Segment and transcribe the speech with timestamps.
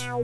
[0.00, 0.18] Yeah.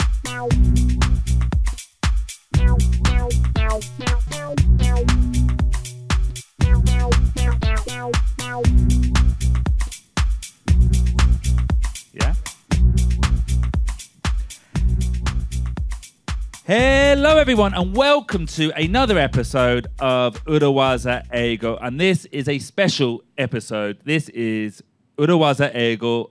[16.64, 21.76] Hello, everyone, and welcome to another episode of Urawaza Ego.
[21.82, 23.98] And this is a special episode.
[24.04, 24.82] This is
[25.18, 26.30] Urawaza Ego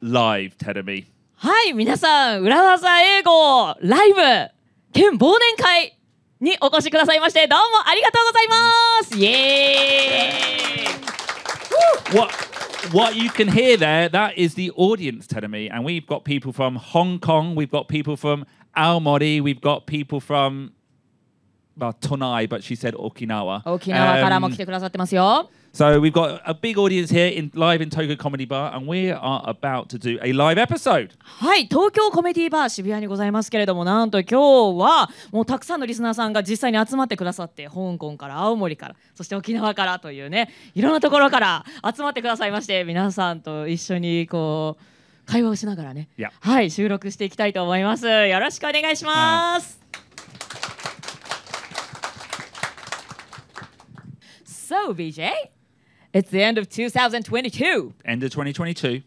[0.00, 1.04] Live, Teremi.
[1.38, 4.20] はい、皆さん、裏技英語ライブ
[4.94, 5.98] 兼忘年会
[6.40, 8.54] にお越しくださいまして、どうもありがとうございま
[9.04, 12.32] すイエーイ What
[12.90, 15.68] what you can hear there, that is the audience, telling me.
[15.68, 20.20] And we've got people from Hong Kong, we've got people from Aomori, we've got people
[20.20, 20.72] from
[21.78, 23.62] well, Tonai, but she said Okinawa.
[23.64, 25.50] 沖縄からも Um, 来てくださってますよ。
[25.72, 29.42] So we've got a big audience here in live in Tokyo Comedy Bar, and we are
[29.46, 31.10] about to do a live episode.
[31.20, 46.08] はい、東京コメディバー渋谷にございますけれども、なんと今日はもうたくさんのリスナーさんが実際に集まってくださって、香港から青森から、そして沖縄からというね、いろんなところから 集まってくださいまして、皆さんと一緒にこう会話をしながらね.
[46.40, 48.06] はい、収録していきたいと思います。
[48.06, 49.85] よろしくお願いします。
[54.66, 55.30] So, BJ,
[56.12, 57.92] it's the end of 2022.
[58.04, 59.04] End of 2022.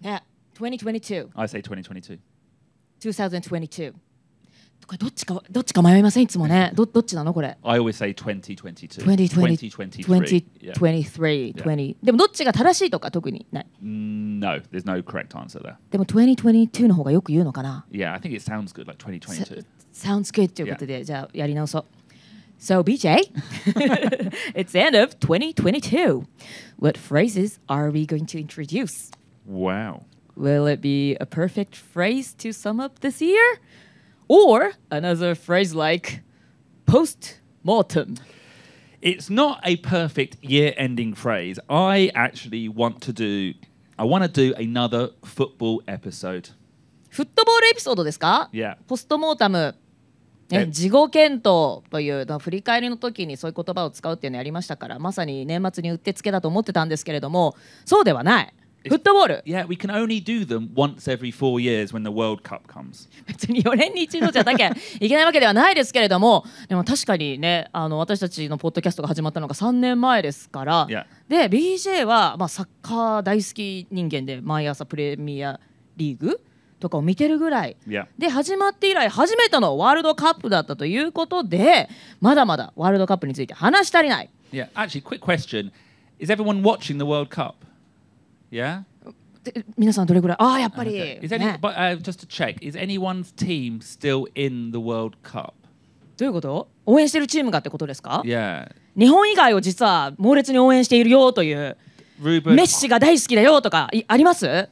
[0.00, 0.22] ね、
[0.54, 1.28] 2022.
[1.34, 2.18] I say 2022.
[2.98, 3.92] 2022
[4.86, 9.04] これどっちかどっちか迷いませんいつもねどどっちなのこれ I always say 2022.
[9.04, 10.44] 2020 2023.
[10.60, 10.72] Yeah.
[10.72, 15.76] 2023 20でもどっちが正しいとか特にない Mm, No, there's no correct answer there.
[15.90, 19.64] でも2022の方がよく言うのかな Yeah, I think it sounds good, like 2022.
[19.92, 21.84] Sounds good ということで、じゃあやり直そう
[22.61, 23.21] So BJ
[24.55, 26.25] It's the end of 2022
[26.77, 29.11] What phrases are we going to introduce?
[29.45, 30.05] Wow.
[30.35, 33.59] Will it be a perfect phrase to sum up this year?
[34.27, 36.21] Or another phrase like
[36.85, 38.15] post-mortem?
[39.01, 41.59] It's not a perfect year-ending phrase.
[41.69, 43.53] I actually want to do.
[43.97, 46.49] I want to do another football episode.
[47.09, 48.77] フットボールエピソードですか Yeah.
[48.87, 49.80] ポストモータム、え
[50.52, 58.54] ね、事後検討というの振り返りの時にそういう言葉を使うっていうのやりましたからまさに年末にうってつけだと思ってたんですけれどもそうではない
[58.88, 63.08] フットボール Yeah, we can only do them once every four years when the World Cup comes.
[63.26, 71.04] 別に4年に一度じゃなきゃいけないわけではないですけれどもでも確かにねあの私たちのポッドキャストが始まったのが3年前ですから、Yeah.
[71.28, 75.60] で BJ は、まあ、サッカー大好き人間で毎朝プレミア
[75.96, 76.40] リーグ
[76.82, 77.76] とかを見てるぐらい.
[78.18, 81.88] で始まって以来初めてのワールドカップだったということで
[82.20, 84.68] まだまだワールドカップについて話し足りない Yeah.
[84.74, 85.70] Actually, quick question:
[86.18, 87.54] Is everyone watching the World Cup?
[88.50, 88.82] Yeah?
[89.44, 90.36] で皆さんどれぐらい？
[90.38, 91.24] ああやっぱり、Okay.
[91.24, 91.38] Is any?
[91.40, 95.52] ね But uh, just to check, is anyone's team still in the World Cup?
[96.18, 96.68] どういうこと？
[96.86, 98.70] 応援してるチームがってことですか？Yeah.
[98.96, 101.76] 日本以外を実は猛烈に応援しているよという.
[102.20, 104.68] メッシが大好きだよとかいあります？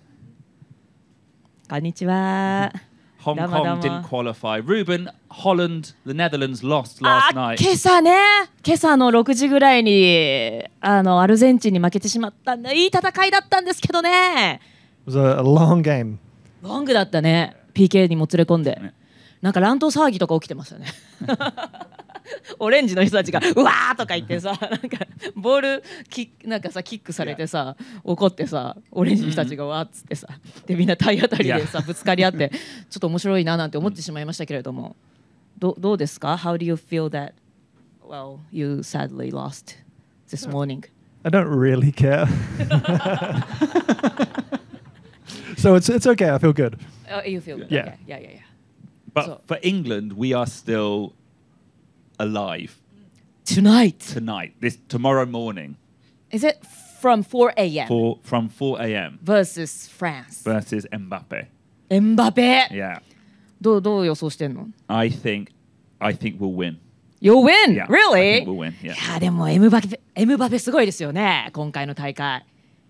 [1.71, 2.73] こんにちは。
[3.23, 4.03] Hong どうも Kong どうも。
[4.03, 4.61] didn't qualify.
[4.61, 7.63] Ruben, Holland, the Netherlands lost あ last night.
[7.63, 8.11] 今朝ね。
[8.67, 14.61] 今朝の6時ぐらいにあのアルゼンチンに負けてしまったんでいい戦いだったんですけどね。
[15.07, 16.17] It was a, a long game.
[16.61, 17.55] ロングだったね。
[17.73, 18.93] PK にも連れ込んで、ね。
[19.41, 20.87] なんか乱闘騒ぎとか起きてましたね
[22.59, 30.29] オレンジの人たちが「うわー!」とか言ってさなんかボールキなんかさキックされてさ怒ってさオレンジの人たちがわーっつってさ
[30.67, 32.51] でみんな体当たりでさぶつかり合って
[32.91, 34.97] ちょっと面白いななんて思ってしまいましたけれども
[35.59, 37.33] どどうですか How do you feel that
[38.07, 39.77] well you sadly lost
[40.31, 40.85] this morning?
[41.23, 42.27] I don't really care.
[45.57, 46.31] so it's it's okay.
[46.31, 46.79] I feel good.
[47.11, 47.71] Uh, you feel good?
[47.71, 47.81] Yeah.
[47.83, 47.97] Okay.
[48.07, 48.41] Yeah, yeah, yeah.
[49.13, 51.13] But So- for England, we are still
[52.21, 52.71] alive
[53.45, 53.99] Tonight.
[53.99, 54.53] tonight.
[54.61, 55.77] This tomorrow morning,
[56.31, 56.59] Is it
[57.01, 57.89] from 4 a.m.
[57.89, 59.19] for from 4 a.m.
[59.23, 60.43] versus France?
[60.45, 61.47] versus Mbappe.
[61.89, 63.01] エンバペ Yeah,
[63.61, 65.49] どうどう予想してんの I think,
[65.99, 66.77] I think we'll win.
[67.21, 67.75] ?You'll win!
[67.75, 68.45] Yeah, really?
[68.47, 68.71] we'll win.
[68.87, 69.15] い Yeah.
[69.15, 72.45] やでもエムバペエムバペすごいですよね今回の大会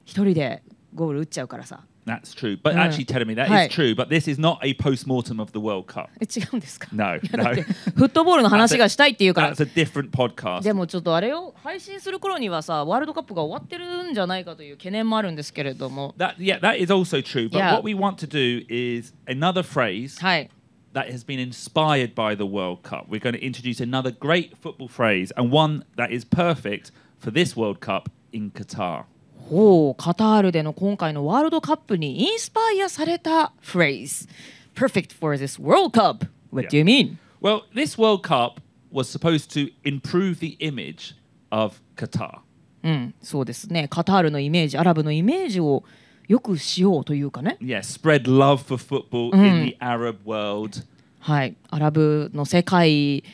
[0.05, 0.63] 一人で
[0.95, 2.56] ゴール打っちゃうからさ That's true.
[2.56, 2.84] But Yeah.
[2.86, 3.68] actually, telling me that is Hi.
[3.68, 3.96] true.
[3.96, 6.08] But this is not a post-mortem of the World Cup.
[6.22, 7.64] え違うんですか No, いやだって no.
[7.96, 10.62] フットボールの話がしたいっていうから That's a different podcast.
[10.62, 17.50] でもちょっとあれよ配信する頃にはさワールドカップが終わってるんじゃないかという懸念もあるんですけれども That yeah, that is also true.
[17.50, 17.74] But Yeah.
[17.74, 20.50] what we want to do is another phrase はい
[20.94, 23.08] that has been inspired by the World Cup.
[23.10, 27.58] We're going to introduce another great football phrase and one that is perfect for this
[27.58, 29.06] World Cup in Qatar.
[29.51, 34.29] おおカタールでの今回のワールドカップにインスパイアされたフレーズ
[34.75, 36.27] perfect for this World Cup.
[36.53, 37.19] What do you mean?
[37.41, 38.61] Well, this World Cup
[38.93, 41.17] was supposed to improve the image
[41.51, 42.41] of Qatar.
[42.83, 43.89] うん、そうですね。
[43.89, 45.85] カタールのイメージ、アラブのイメージを
[46.29, 47.59] よくしようというかね。
[47.61, 50.85] Yeah, spread love for football in the Arab world.
[51.19, 53.25] はい、アラブの世界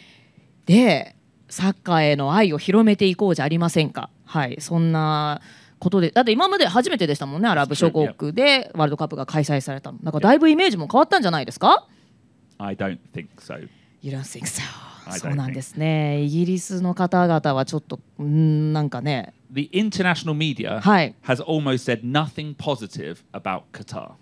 [0.65, 1.15] で
[1.49, 4.11] サッカーへの愛を広めていこうじゃありませんか。
[4.25, 5.41] はい、そんな
[5.79, 9.99] ことで、だって今まで初めてでしたもんね、アラブ諸国でワールドカップが開催されたの。
[10.03, 11.87] なんかだいぶイメージも変わったんじゃないですか
[12.59, 13.69] ？I don't think so.
[14.03, 14.63] You don't think so.
[15.09, 16.23] I そうなんですね。
[16.23, 21.15] イギリスの方々はちょっと、なんかね、The international media はい。
[21.25, 24.13] has almost said nothing positive about Qatar.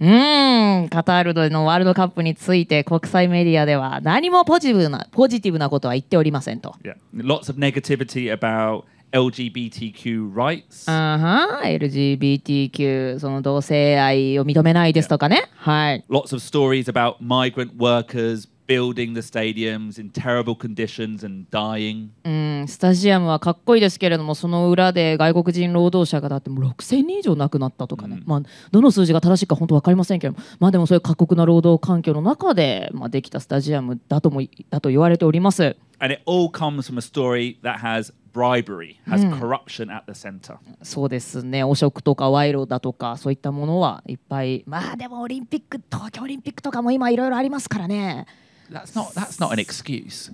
[0.00, 6.74] うーん、カタールでのワールドカップについて国際メディアでは何もポジティブなポジティブなことは言っておりませんと。
[6.82, 10.90] Yeah, lots of negativity about LGBTQ rights.
[10.90, 15.48] あは LGBTQ その同性愛を認めないですとかね。
[15.56, 16.04] はい。
[16.08, 22.10] Lots of stories about migrant workers building the stadiums in terrible conditions and dying.
[22.22, 34.40] うん、スタジアムはかっこいいですけれどもその裏で外国人労働者がだってもう6000人以上亡くなったとかね、まあ、どの数字が正しいか本当分かりませんけども、まあ、でもそういう過酷な労働環境の中で、まあ、できたスタジアムだとも
[34.70, 35.76] だと言われております。
[35.98, 40.56] And it all comes from a story that has bribery, has corruption at the center.
[40.82, 41.64] そうですね。
[41.64, 44.64] 汚職とか賄賂だとかそういったものはいっぱい。
[44.66, 48.26] まあでもオリンピック東京オリンピックとかも今いろいろありますからね。
[48.70, 50.32] That's not that's not an excuse.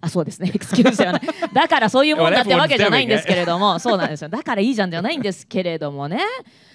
[0.00, 0.50] あそうですね。
[0.54, 1.22] エクスキューズではない。
[1.52, 3.78] だからそういうもんだってわけじゃないんですけれども。
[3.80, 4.28] そうなんですよ。
[4.28, 6.20] だからいいじゃんじゃないんですけれどもね。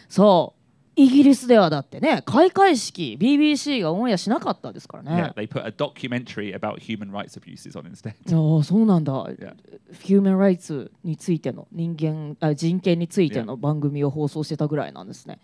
[0.09, 0.58] そう
[0.99, 8.13] イギリスではだってね開会式 BBC がオンエアしなかったですからね Yeah, they put a documentary about human rights abuses on instead.
[8.35, 9.53] ああそうなんだ、Yeah.
[10.01, 15.39] ヒューマン・ライツについての人間あ人権についての番組を放送してたぐらいなんですね。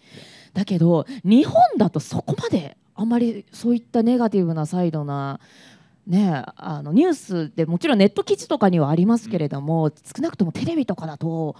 [0.53, 5.39] だけど日本だとそこまであんまりそういったネガティブなサイドな、
[6.05, 11.55] ね、あのニュースでもちろんネット記事とかにはありますけれども、少なくともテレビとかだと。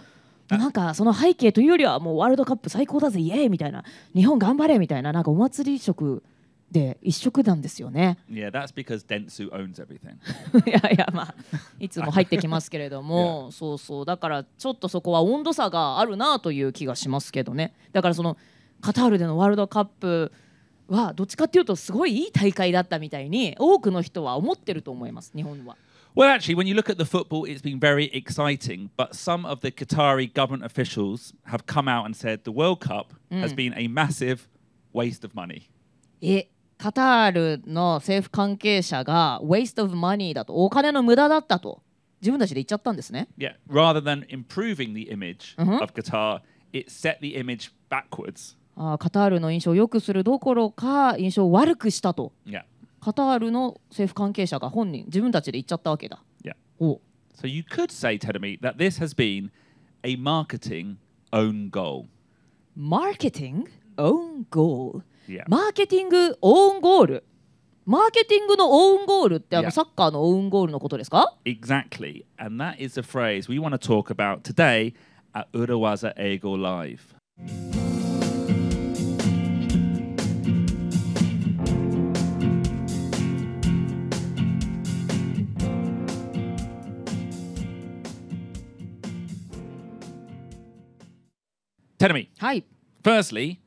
[0.49, 3.83] なんかその背景というよりはもうワールドカップ最高だぜイエーイみたいな
[4.13, 6.21] 日本頑張れみたいななんかお祭り色
[6.71, 8.17] で一色なんですよね。
[8.29, 10.17] Yeah, that's because Dentsu owns everything.
[10.67, 11.35] いやいやまあ
[11.79, 18.37] いつも入ってきますけれども そうそうだからちょっとそこは温度差があるなという気がしますけどねだからその
[18.81, 20.31] カタールでのワールドカップ
[20.87, 25.77] はどっちかっていうとすごいいい大会だったみたいに多くの人は思ってると思います日本は。
[26.15, 28.89] Well, actually, when you look at the football, it's been very exciting.
[28.95, 33.13] But some of the Qatari government officials have come out and said the World Cup
[33.29, 33.41] mm.
[33.41, 34.47] has been a massive
[34.93, 35.69] waste of money.
[36.21, 41.81] Eh, えカタールの政府関係者が waste of money だとお金の無駄だったと
[42.21, 43.27] 自分たちで言っちゃったんですね。
[43.37, 45.81] Yeah, rather than improving the image mm-hmm.
[45.81, 46.41] of Qatar,
[46.73, 48.57] it set the image backwards.
[48.77, 52.33] Ah, あカタールの印象を良くするどころか印象を悪くしたと。
[52.45, 52.63] Yeah.
[53.05, 56.23] カタールの政府関係者が本人自分たちで言っちゃったわけだ。
[56.43, 56.53] yeah.
[56.79, 56.99] お
[57.39, 59.51] So you could say, Tedemi, that this has been
[60.03, 60.95] a marketing
[61.31, 62.07] own goal.
[62.75, 65.43] マーケティングオウンゴール Yeah.
[65.47, 67.23] マーケティングオウンゴール
[67.85, 72.25] マーケティングのオウンゴールってあの.サッカーのオウンゴールのことですか Exactly.
[72.37, 74.95] And that is the phrase we want to talk about today
[75.35, 77.94] at Urawaza Ego Live.
[92.37, 92.65] はい。
[93.03, 93.59] firstly,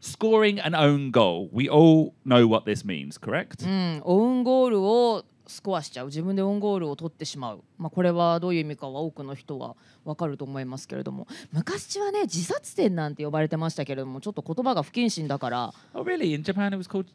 [0.00, 1.48] scoring an own goal.
[1.52, 3.64] We all know what this means, correct?
[3.64, 6.06] うん、オウンゴールをスコアしちゃう。
[6.06, 11.26] 自分でオウンゴールを取ってしまう、まあ、これはどういう意味かは多くの人は分かると思いますけれども。
[11.52, 15.74] 昔はね自殺点なんて呼ばれてましたけれどもちょっと言葉が不謹慎だから。
[15.94, 16.34] Oh, really?
[16.34, 17.06] In Japan, it was called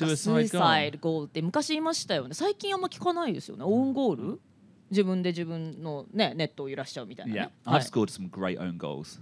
[0.00, 2.34] なんか Suicide ス goal イサイドゴールって昔言いましたよね。
[2.34, 3.64] 最近あんま聞かないですよね。
[3.64, 4.40] オウンゴール
[4.90, 9.20] 自分で自分の、ね、ネットを揺らしちゃうみたいな Yeah, ね、は I've い scored some great own goals.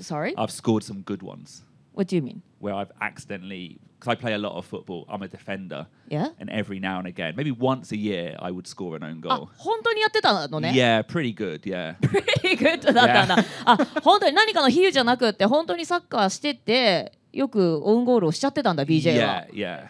[0.00, 0.34] Sorry?
[0.36, 1.62] I've scored some good ones
[1.94, 2.42] What do you mean?
[2.60, 6.28] where I've accidentally, because I play a lot of football, I'm a defender, Yeah?
[6.40, 9.36] and every now and again, maybe once a year, I would score an own あ
[9.38, 9.48] goal.
[9.58, 10.72] 本当にやってたのね。
[10.74, 11.60] Yeah, pretty good.
[11.64, 11.96] Yeah.
[12.00, 13.36] Pretty good だったんだ。
[13.64, 19.88] あ本当に何かの比喩じゃなくって本当にサッカーしててよくオウンゴールをしちゃってたんだ BJ は yeah,。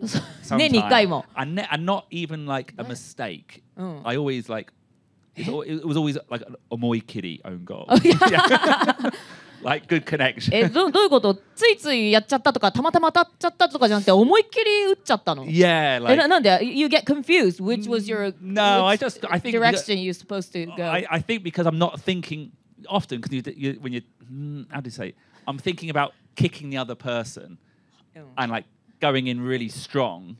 [0.00, 0.56] yeah.
[0.56, 1.24] 年に1回も。
[1.34, 3.62] And, ne- and not even like a mistake.
[3.76, 4.00] うん。
[4.04, 4.72] I always like,
[5.35, 7.85] it's al- it was always like an Omoi Kitty own goal.
[7.89, 9.11] Oh, Yeah.
[9.61, 10.53] like good connection.
[10.55, 19.25] えどどういうことついついやっちゃったとかたまたま当たっちゃったとかじゃなくて思いっきり打っちゃったの yeah, え like ななんで You get confused which was your No, I which just-
[19.31, 22.51] I think direction you supposed to go I, I think because I'm not thinking
[22.87, 25.15] often because you, you, when you mm, how do you say it?
[25.47, 27.57] I'm thinking about kicking the other person
[28.37, 28.65] and like
[29.01, 30.37] going in really strong.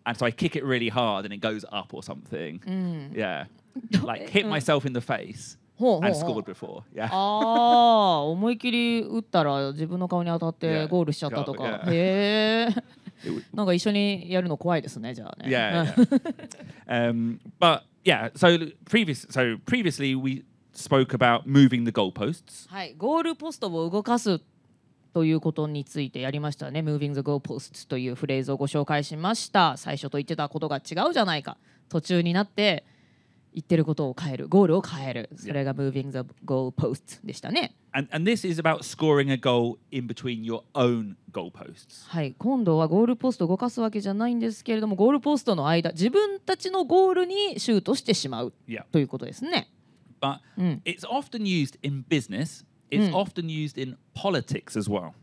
[0.08, 2.60] And so I kick it really hard and it goes up or something.
[2.64, 3.46] うん、 Yeah.
[4.06, 6.82] Like hit うん myself in the face ほうほう and ほう scored before.
[6.94, 7.08] Yeah.
[7.10, 10.88] ああ 思い切り打ったら自分の顔に当たって Yeah.
[10.88, 11.92] ゴールしちゃったとか、 Yeah.
[11.92, 12.66] へえ
[13.24, 15.92] It w- なんか一緒にやるの怖いですねじゃあね Yeah.
[15.94, 17.10] yeah.
[17.10, 18.46] um, but yeah, so
[18.84, 22.68] previous so previously we spoke about moving the goalposts.
[22.70, 24.40] はいゴールポストを動かす
[25.13, 26.79] ということについてやりましたね。
[26.79, 29.75] Moving the goalposts というフレーズをご紹介しました。
[29.77, 31.57] 最初と言ってたことが違うじゃないか。
[31.89, 32.85] 途中になって
[33.53, 34.47] 言ってることを変える。
[34.47, 35.29] ゴールを変える。
[35.35, 37.75] それが Moving the goalposts でしたね。
[37.91, 42.07] And and this is about scoring a goal in between your own goalposts.
[42.07, 48.53] はい、今度はゴールポストを動かすわけじゃないんですけれどもゴールポストの間自分たちのゴールにシュートしてしまう。
[48.65, 48.85] Yeah.
[48.91, 49.69] ということですね。
[50.21, 52.65] But うん、it's often used in business.
[52.91, 53.15] It's Mm.
[53.15, 55.13] often used in politics as well.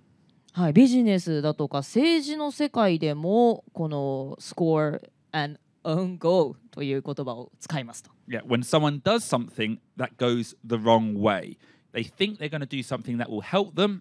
[0.52, 8.10] はい、ビジネスだとか政治の世界でもこの score and own goal という言葉を使いますと。
[8.28, 11.56] Yeah, when someone does something that goes the wrong way,
[11.92, 14.00] they think they're going to do something that will help them,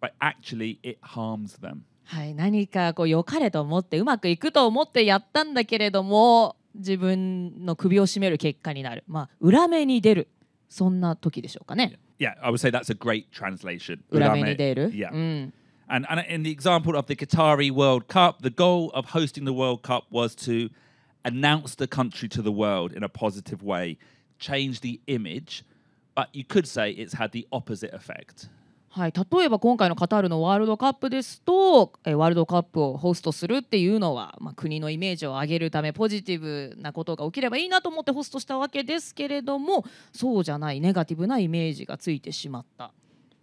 [0.00, 1.82] but actually it harms them.
[2.04, 10.28] はい、何かこう良かれと思ってうまくいくと思ってやったんだけれども自分の首を絞める結果になる、まあ、裏目に出る
[10.73, 11.99] そんな時でしょうかね。
[12.19, 14.01] Yeah, I would say that's a great translation.
[14.11, 14.91] 裏目に出る。
[14.91, 15.11] Yeah.
[15.11, 15.53] うん、
[15.87, 19.53] And, and in the example of the Qatari World Cup, the goal of hosting the
[19.53, 20.69] World Cup was to
[21.25, 23.97] announce the country to the world in a positive way,
[24.37, 25.63] change the image,
[26.15, 28.49] but you could say it's had the opposite effect.
[28.96, 42.92] はい、例えば今回のカタールのワールドカップですと、えワールドカップをホストするっていうのは、まあ、国のイメージを上げるためポジティブなことが起きればいいなと思ってホストしたわけですけれどもそうじゃないネガティブなイメージがついてしまった、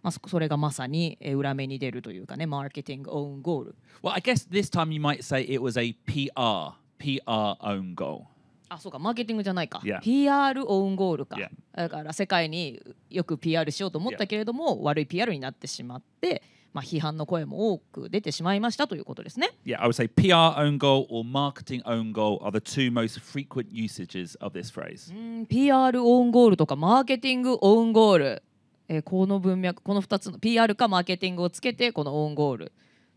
[0.02, 3.74] まあ、それがまさに、裏目に出るというかねマーケティングオウンゴール。
[4.02, 8.31] Well, I guess this time you might say it was a PR, PR own goal.
[8.74, 10.00] あそうかマーケティングじゃないか、Yeah.
[10.00, 11.48] PR オウンゴールか、Yeah.
[11.76, 19.50] だから世界によく PR しようと思ったけれども、悪い PR になってしまって、まあ、批判の声も多く出てしまいましたということですね。
[19.66, 23.68] Yeah, I would say PR own goal or marketing own goal are the two most frequent
[23.72, 25.14] usages of this phrase.
[25.14, 28.42] うん PR オウンゴールとかマーケティングオウンゴール、
[28.88, 32.68] えーこの文脈この2つの PR かマーケティングをつけてこのオウンゴールっ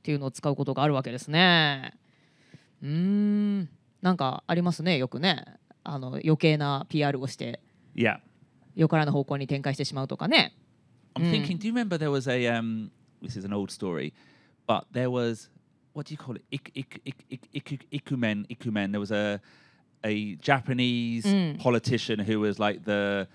[0.04, 1.94] ていうのを使うことがあるわけですね。
[2.84, 3.70] うーん
[4.05, 5.45] なんかありますねよくね
[5.85, 7.61] あの余計な PR をして
[7.97, 8.19] Yeah.
[8.77, 10.55] よからぬ方向に展開してしまうとかね。
[11.15, 11.33] I'm Mm.
[11.45, 12.91] thinking, do you remember there was a um
[13.21, 14.13] this is an old story,
[14.67, 15.51] but there was
[15.93, 16.45] what do you call it?
[16.53, 18.93] Ik, ik, ik, ik, ik, ikumen, ikumen.
[18.93, 19.41] There was a
[20.05, 21.59] a Japanese Mm.
[21.59, 23.27] politician who was like the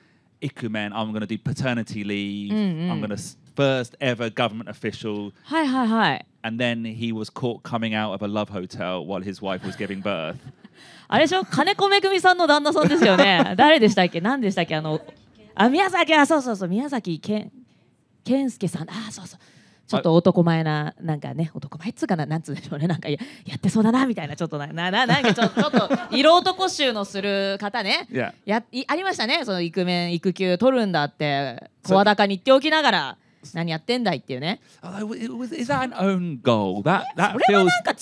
[0.42, 0.94] ikumen.
[0.94, 2.52] I'm going to do paternity leave.
[2.54, 3.08] Mm, I'm mm.
[3.08, 3.22] going to
[3.56, 5.34] first ever government official.
[5.44, 6.26] はいはいはい。
[6.44, 9.76] And then he was caught coming out of a love hotel while his wife was
[9.76, 10.38] giving birth.
[11.09, 11.45] あれでしょ？
[11.45, 13.55] 金子めぐみさんの旦那さんですよね。
[13.59, 14.21] 誰でしたっけ？
[14.21, 14.77] 何でしたっけ？
[14.77, 15.01] あの
[15.55, 16.69] あ宮崎あそうそうそう。
[16.69, 17.51] 宮崎健
[18.25, 18.91] 健介さん。
[18.91, 19.41] あそうそう。
[19.89, 22.25] ちょっと男前ななんかね男前っつうかな？
[22.25, 22.87] なんつうんでしょうね。
[22.87, 24.37] なんかややってそうだなみたいな。
[24.37, 28.07] ちょっとななな なんかちょちょっと色男衆のする方ね。
[28.13, 28.33] Yeah.
[28.45, 28.63] や。
[28.71, 29.45] いありましたね。
[29.45, 31.71] そのイクメン育休取るんだって。
[31.89, 33.17] 声高に言っておきながら
[33.53, 34.61] 何やってんだいっていうね。
[34.81, 36.83] Oh, is that an own goal?
[36.83, 37.99] That that それは feels なんか違うん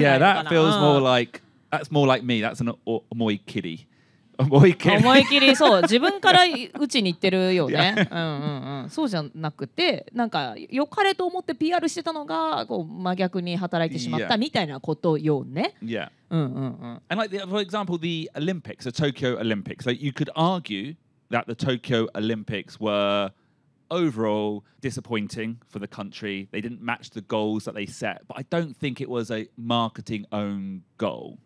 [0.00, 0.40] じゃな yeah.
[0.40, 0.50] いのか That な。
[0.50, 1.40] Feels うん more like
[1.71, 2.41] that's more like me.
[2.41, 3.87] That's an o- omoi kiddie.
[4.39, 4.97] Omoi kiddie.
[4.97, 6.41] 思い切りそう自分から
[6.79, 8.07] 打ちに行ってるよね。
[8.11, 8.89] うんうんうん。
[8.89, 14.27] そうじゃなくてなんか良かれと思って PR してたのがこう真逆に働いてしまっ Yeah.
[14.29, 15.75] たみたいなことよね。
[15.83, 16.09] Yeah.
[16.31, 17.01] うんうんうん。
[17.09, 19.85] And like the, for example, the Olympics, the Tokyo Olympics.
[19.85, 20.95] Like you could argue
[21.29, 23.31] that the Tokyo Olympics were
[23.91, 26.47] overall disappointing for the country.
[26.51, 29.47] They didn't match the goals that they set, but I don't think it was a
[29.57, 31.37] marketing own goal.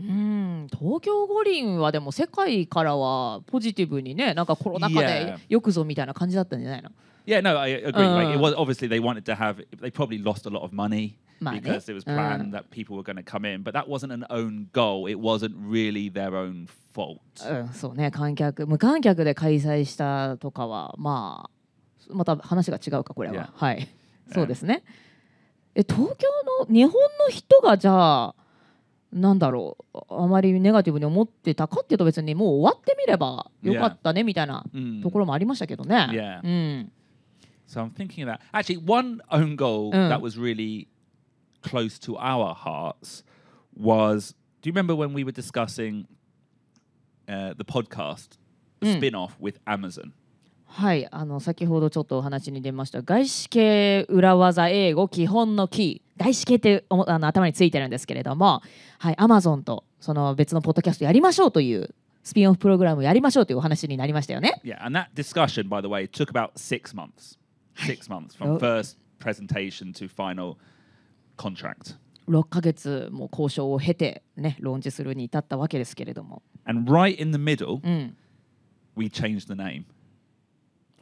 [0.00, 5.36] うん東京五輪はでも世界からはポジティブにねなんかコロナ禍 Yeah.
[5.36, 6.90] でよくぞみたいな感じだったんじゃないの
[7.26, 7.92] Yeah, no, I agree.
[7.92, 8.40] like it Uh.
[8.40, 9.56] was obviously they wanted to have.
[9.80, 11.60] They probably lost a lot of money Money.
[11.60, 12.14] because it was Uh.
[12.16, 15.06] planned that people were going to come in, but that wasn't an own goal.
[15.08, 17.20] It wasn't really their own fault.
[17.48, 21.50] うん、そうね観客無観客で開催したとかはま
[22.08, 23.48] あまた話が違うかこれは、Yeah.
[23.54, 23.88] はい
[24.32, 24.82] そうですね
[25.74, 26.26] え東京
[26.66, 28.34] の日本の人がじゃあ
[29.12, 35.02] なんだろうあまりネガティブに思ってたかっていうと別にもう終わってみればよかったねみたいな Mm.
[35.02, 36.40] ところもありましたけどね、Yeah.
[36.44, 36.92] うん、
[37.68, 38.38] So I'm thinking that.
[38.52, 40.08] Actually, one own goal Uh.
[40.08, 40.86] that was really
[41.62, 43.24] close to our hearts
[43.76, 44.34] was.
[44.62, 46.06] Do you remember when we were discussing
[47.28, 48.36] uh, the podcast
[48.82, 48.96] Mm.
[48.98, 50.12] spin-off with Amazon?
[50.66, 58.62] はいあの先ほどちょっとお話に出ました外資系裏技英語基本のキー外資系ってあの頭についてるんですけれども、
[58.98, 64.60] はい、アマゾンとその別のポッドキャストやりましょうというスピンオフプログラムをやりましょうというお話になりましたよね。
[64.62, 67.38] Yeah, and that discussion, by the way, took about six months.
[67.76, 68.58] Six months from Oh.
[68.58, 70.56] first presentation to final
[71.38, 71.96] contract.
[72.28, 78.16] 6ヶ月も交渉を経てねローンチするに至ったわけですけれども、And right in the middle, うん、
[78.94, 79.84] we changed the name.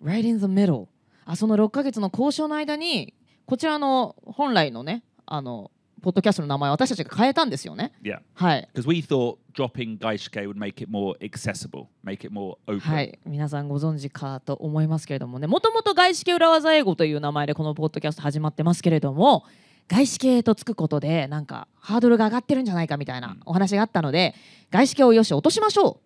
[0.01, 0.87] Right in the middle
[1.25, 5.71] あその6ヶ月の交渉の間にこちらの本来のねあの
[6.01, 7.93] ポッドキャストの名前を私たちが変えたんですよね。
[8.03, 8.21] Yeah.
[8.35, 12.81] はい、Because we thought dropping Gaishike would make it more accessible, make it more open.
[12.81, 19.45] はい、皆さんご存知かと思いますけれどもねもともと外資系裏技英語という名前でこのポッドキャスト始まってますけれども
[19.89, 24.35] 外資系とつくことでなんかハードルが上がってるんじゃないかみたいなお話があったので
[24.71, 26.01] 外資系をよし落としましょ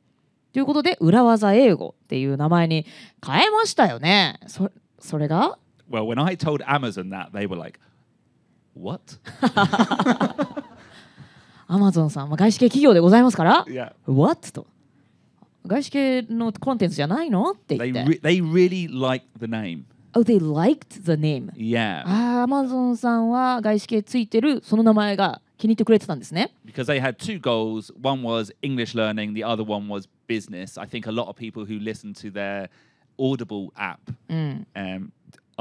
[0.50, 2.86] うということで裏技英語っていう名前に
[3.24, 5.58] 変えましたよねそそれが
[5.90, 7.78] ？Well, when I told Amazon that, they were like,
[8.76, 9.00] what?
[11.68, 13.92] アマゾンさん、まあ、外資系企業でございますから、Yeah.
[14.06, 14.52] What?
[14.52, 14.66] と
[15.66, 18.20] 外資系のコンテンツじゃないのって言 They, って。
[18.20, 19.84] re- they really liked the name.
[20.14, 21.50] oh, they liked the name.
[21.54, 22.02] Yeah.
[22.04, 26.52] ああ、アマゾンさんは外資系ついてるその名前が気に入ってくれてたんですね。
[26.66, 27.92] because they had two goals.
[28.02, 30.78] One was English learning, the other one was business.
[30.80, 32.68] I think a lot of people who listen to their
[33.18, 33.98] Audible app
[34.28, 34.66] うん。
[34.74, 35.10] um,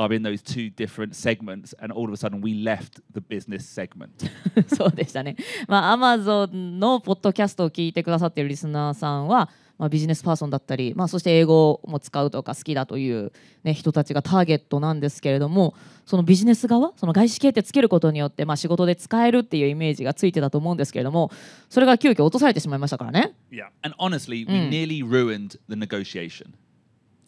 [0.02, 3.60] are in those two different segments, and all of a sudden we left the business
[3.66, 4.10] segment.
[4.76, 5.36] そうでしたね。
[5.68, 13.32] まあ、アマゾンのポッドキャストを聞いてくださっているリスナーさんは、まあ、ビジネスパーソンだったり、まあ、そして英語も使うとか好きだという、
[13.64, 15.74] ね、人たちがターゲットなんですけれども
[16.06, 21.32] そのビジネス側その外資系ってつけることによって、まあ、仕事で使えるっていうイメージがついてたと思うんですけれども
[21.68, 23.70] それが急遽落とされてしまいましたからね yeah.
[23.82, 24.70] And honestly, we Mm.
[24.70, 26.50] nearly ruined the negotiation.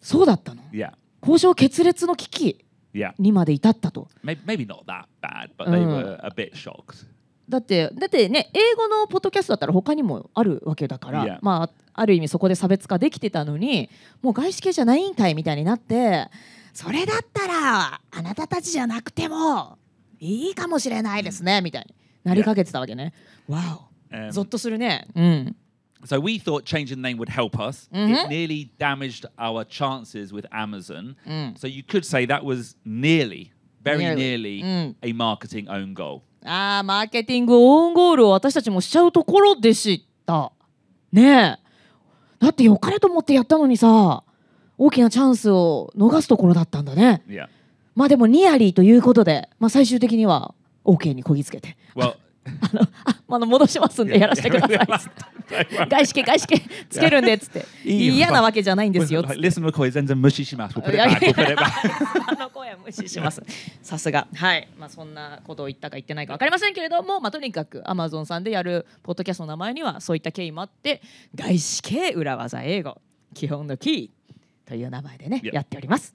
[0.00, 0.92] そうだったの？Yeah.
[1.22, 2.63] 交渉決裂の危機.
[3.18, 5.86] にまで至ったと Maybe, not that bad, but they Mm.
[5.88, 7.06] were a bit shocked.
[7.48, 13.90] だってだってね英語のポッドキャストだったら他にもあるわけだから.まあある意味そこで差別化できてたのに
[14.22, 16.28] もう外資系じゃないんかいみたいになって
[16.72, 19.78] それだったらあなたたちじゃなくても
[20.20, 23.12] いいかもしれないですねみたいになりかけてたわけね。
[23.48, 25.08] わお Um, ゾッとするね。
[25.16, 25.56] うん。
[26.04, 27.88] So we thought changing the name would help us.
[27.92, 28.24] Mhm.
[28.24, 31.16] It nearly damaged our chances with Amazon.
[31.26, 33.50] うん、So you could say that was nearly,
[33.82, 34.14] very Nearly.
[34.16, 34.94] nearly, Mm.
[35.02, 36.22] a marketing own goal.
[36.44, 40.52] ああマーケティングオウンゴールを私たちもしちゃうところでした。
[41.10, 41.58] ねえ。
[42.38, 44.22] だって良かれと思ってやったのにさ
[44.76, 47.22] 大きなチャンスを逃すところだったんだね。
[47.26, 47.46] Yeah.
[47.94, 50.52] まあでもニアリーということで、まあ、最終的には
[50.84, 54.78] OK にこぎつけて Well, あのああの戻しますんでやらせてください
[55.88, 57.66] 外資系外資系つけるんでっつって。
[57.84, 60.80] 嫌なわけじゃないんですよっつっ like, て listen, McCoy, Zenzen Mushishimasu.
[60.80, 61.20] We'll put it いや back.
[61.20, 62.32] We'll put it back.
[62.32, 63.42] あの声は無視します。
[63.82, 64.28] さすが。
[64.34, 64.68] はい。
[64.78, 71.02] まあそんなことを言ったか言ってないか分かりませんけれどもまあとにかく Amazon さんでやるポッドキャストの名前にはそういった経緯もあって
[71.34, 73.00] 外資系裏技英語
[73.34, 76.14] 基本のキーという名前でね.やっております。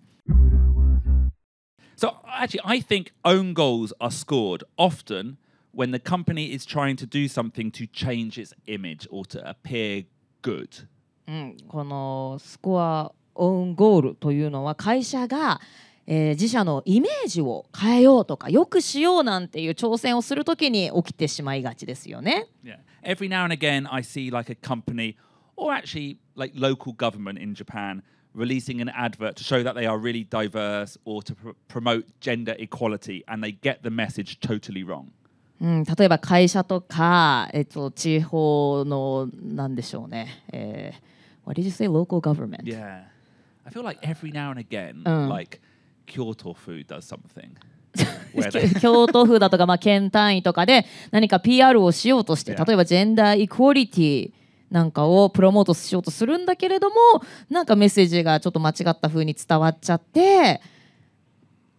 [1.97, 5.35] So actually, I think own goals are scored often
[5.74, 10.06] when the company is trying to do something to change its image or to appear
[10.42, 10.86] good.
[11.26, 15.60] うん、このスコアオウンゴールというのは会社が、
[16.06, 22.46] えー自社のイメージを変えようとか良くしようなんていう挑戦をするときに起きてしまいがちですよね。
[22.62, 22.78] Yeah.
[23.02, 25.16] Every now and again, I see like a company
[25.56, 28.02] or actually like local government in Japan
[28.34, 32.54] releasing an advert to show that they are really diverse or to pr- promote gender
[32.58, 35.12] equality and they get the message totally wrong.
[35.61, 40.43] うん、例えば会社とか、えっと、地方のなんでしょうね。
[40.51, 41.09] えー
[41.45, 41.87] What did you say?
[41.87, 42.63] Local government?
[42.63, 43.05] Yeah.
[43.65, 45.27] I feel like every now and again, Uh.
[45.27, 45.59] like
[46.05, 47.49] Kyoto Food does something.
[48.79, 54.31] 京都府だとか、まあ、県単位とかで何か PR をしようとして.例えばジェンダーイクオリティ
[54.69, 56.95] なんかをプロモートしようとするんだけれども
[57.49, 60.61] なんかメッセージがちょっと間違った風に伝わっちゃって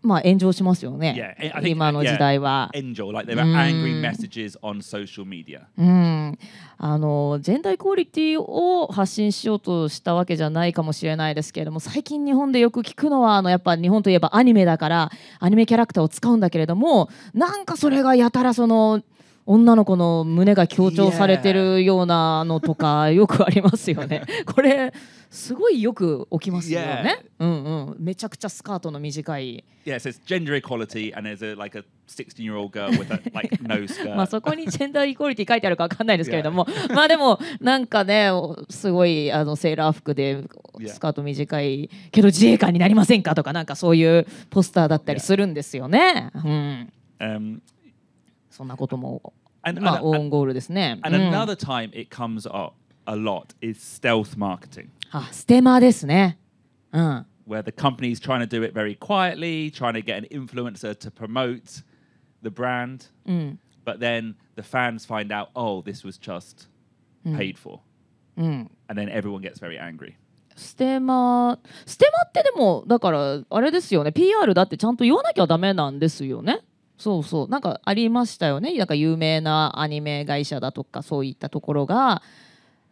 [0.03, 2.71] まあ炎上しますよね Yeah, 今の時代は。
[2.75, 4.01] angel, like there are angry Mm.
[4.01, 5.61] messages on social media.
[5.79, 6.39] うん、
[6.79, 19.03] あのジェンダーイクオリティを発信しようとしたわけじゃないかもしれないですけれども最近日本でよく聞くのはあのやっぱ日本といえばアニメだからアニメキャラクターを使うんだけれどもなんかそれがやたらその
[19.53, 24.23] 女の子の胸が強調されてるようなのとかよくありますよね。
[24.47, 24.93] これ
[25.29, 27.25] すごいよく起きますよね。
[27.41, 33.59] うんうん、めちゃくちゃスカートの短い Yeah, it says gender equality, and there's a like a 16-year-old girl with a like
[33.67, 34.15] no skirt.
[34.15, 38.31] まあそこにジェンダーイコリティ書いてあるかわかんないですけれども、 まあでもなんかね
[38.69, 40.45] すごいあのセーラー服で
[40.79, 40.89] Yeah.
[40.89, 46.31] スカート短いけど自衛官になりませんかとかなんかそういうポスターだったりするんですよね。
[46.35, 47.61] うん、Um,
[48.51, 49.33] そんなことも
[49.64, 51.00] And, まあ and, オ and, ウンゴールですね。
[51.04, 56.38] and うん another time it comes up a lot is stealth marketing, あステマですね。
[56.92, 57.26] うん。
[57.48, 61.12] where the company's trying to do it very quietly, trying to get an influencer to
[61.12, 61.84] promote
[62.44, 63.60] the brand, うん。
[63.86, 66.68] but then the fans find out, oh, this was just
[67.24, 67.80] paid for.
[68.38, 68.72] うん。
[68.88, 70.16] And then everyone gets very angry.
[70.56, 76.62] ステマステマってでもだからあれですよね PR だってちゃんと言わなきゃダメなんですよね
[77.01, 77.49] そうそう。
[77.49, 78.77] なんかありましたよね。
[78.77, 82.23] なんか有名なアニメ会社だとかそういったところが、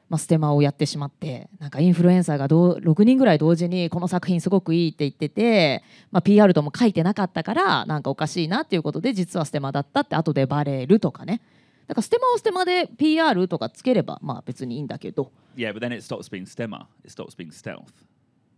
[0.09, 11.42] まあ、ステマをやってしまってなんかインフルエンサーがどう6人ぐらい同時にこの作品すごくいいって言ってて、まあ、PR とも書いてなかったからなんかおかしいなっていうことで実はステマだったって後でバレるとかね。
[11.87, 15.31] だからステマをステマで PR とかつければまあ別にいいんだけど。
[15.55, 16.87] Yeah, but then it stops being stemmer.
[17.05, 17.83] It stops being stealth.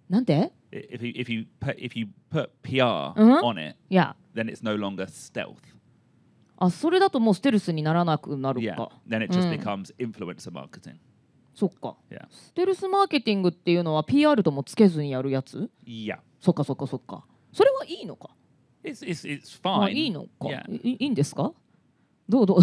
[0.09, 0.53] なんて？
[0.73, 3.41] If you if you put if you put PR Mhm.
[3.43, 5.57] on it, いや then it's no longer stealth.
[6.59, 8.77] あそれだともうステルスにならなくなる Yeah.
[8.77, 8.91] か。
[9.09, 9.61] Then it just Mm.
[9.61, 10.97] becomes influencer marketing.
[11.55, 11.97] そっか。
[12.11, 12.27] Yeah.
[12.31, 16.19] ステルスマーケティングっていうのは PR ともつけずにやるやつ Yeah.
[16.39, 17.25] そっかそっかそっか。
[17.53, 18.31] それはいいのか。
[18.85, 19.93] It's it's it's まあ fine.
[19.95, 20.29] いいのか。
[20.49, 20.87] Yeah.
[20.87, 21.53] いいいんですか
[22.29, 22.61] どうどう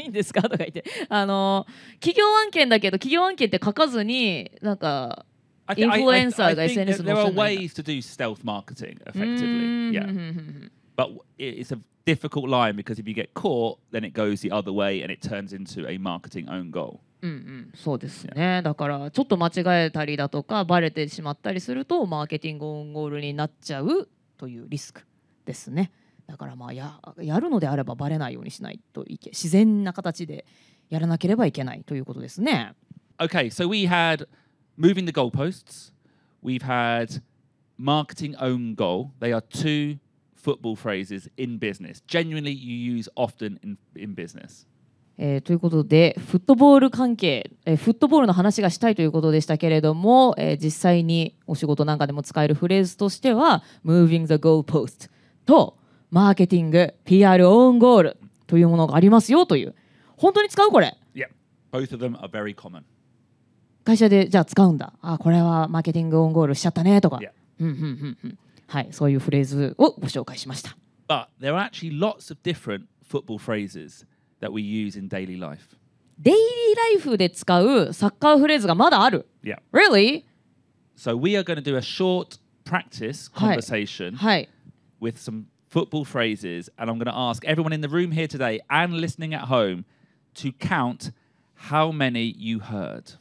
[0.00, 1.66] いいんですかとか言ってあの
[2.00, 5.26] 企業案件だけど企業案件って書かずになんか
[5.66, 7.42] I thi- I- I- Influencer I が think SNS there are 載せないんだ。
[7.42, 9.90] ways to do stealth marketing effectively.
[9.90, 10.06] ん Yeah.
[10.06, 14.12] ふんふんふん But w- it- it's a difficult line because if you get caught, then it
[14.18, 16.98] goes the other way and it turns into a marketing own goal.
[17.22, 25.02] うんうん、そうですねだからちょっと間違えたりだとかバレてしまったりするとマーケティングオンゴールになっちゃうというリスク
[25.44, 25.92] ですね
[26.26, 30.44] だからまあややるのであればバレないようにしないといけ自然な形で
[30.90, 32.74] やらなければいけないということですね
[33.18, 34.26] Okay, so we had
[34.76, 35.92] moving the goalposts.
[36.42, 37.22] We've had
[37.78, 39.10] marketing own goal.
[39.20, 39.98] They are two
[40.34, 42.02] football phrases in business.
[42.06, 44.66] Genuinely, you use often in, in business.
[45.18, 55.10] えーということでフットボール関係、えーフットボールの話がしたいということでしたけれども、えー実際にお仕事なんかでも使えるフレーズとしては「Moving the goalpost」
[55.46, 55.76] と
[56.10, 58.16] 「マーケティング PR オンゴール」
[58.48, 59.74] というものがありますよという
[60.16, 61.26] 本当に使うこれ Yeah,
[61.70, 62.82] both of them are very common.
[63.84, 67.18] 会社でじゃあ使うんだあこれはマーケティングオンゴールしちゃったねとか.
[67.60, 70.76] うんうんうんうんはいそういうフレーズをご紹介しました
[71.08, 74.06] But there are actually lots of different football phrases
[74.40, 75.76] that we use in daily life.
[76.18, 79.58] デイリーライフで使うサッカーフレーズがまだある Yeah.
[79.72, 80.24] Really?
[80.96, 84.48] So we are going to do a short practice conversation はい
[85.00, 88.60] with some football phrases, and I'm going to ask everyone in the room here today
[88.70, 89.84] and listening at home
[90.34, 91.12] to count
[91.70, 93.18] how many you heard.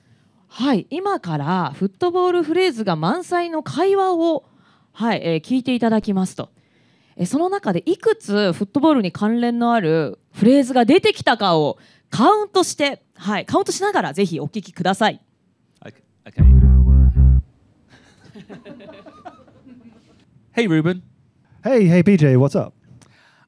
[0.54, 4.44] はい、今からフットボールフレーズが満載の会話を、
[4.92, 6.50] はいえ、聞いていただきますと、
[7.16, 11.78] え、その中でいくつフットボールに関連のあるフレーズが出てきたかを
[12.10, 15.22] カウントして、はい、カウントしながらぜひお聞きください。
[16.26, 16.44] Okay.
[20.52, 21.02] hey, Ruben.
[21.64, 22.74] Hey, hey, BJ, what's up?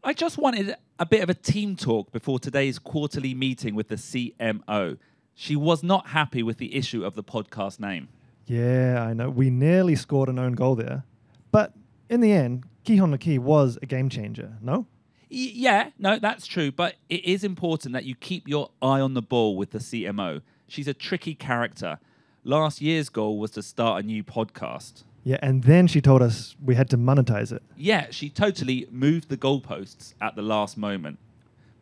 [0.05, 3.95] I just wanted a bit of a team talk before today's quarterly meeting with the
[3.95, 4.97] CMO.
[5.35, 8.09] She was not happy with the issue of the podcast name.
[8.45, 9.29] Yeah, I know.
[9.29, 11.03] We nearly scored an own goal there.
[11.51, 11.73] But
[12.09, 14.85] in the end, Kihon no Ki was a game changer, no?
[15.31, 16.71] Y- yeah, no, that's true.
[16.71, 20.41] But it is important that you keep your eye on the ball with the CMO.
[20.67, 21.99] She's a tricky character.
[22.43, 25.03] Last year's goal was to start a new podcast.
[25.23, 27.63] Yeah, and then she told us we had to monetize it.
[27.77, 31.17] Yeah, she totally moved the goalposts at the last moment.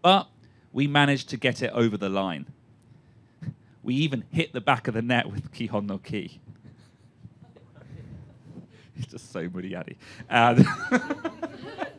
[0.04, 0.28] But
[0.72, 2.46] we managed to get it over the line.
[3.84, 6.40] We even hit the back of the net with Kihon no Ki.
[8.96, 9.96] He's just so mudiadi.
[10.30, 11.32] And um,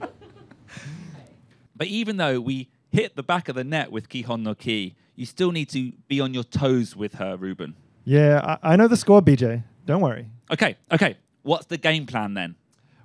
[1.76, 5.26] but even though we hit the back of the net with Kihon no Ki, you
[5.26, 7.74] still need to be on your toes with her, Ruben.
[8.04, 9.62] Yeah, I, I know the score, BJ.
[9.86, 10.26] Don't worry.
[10.50, 11.16] Okay, okay.
[11.42, 12.54] What's the game plan then?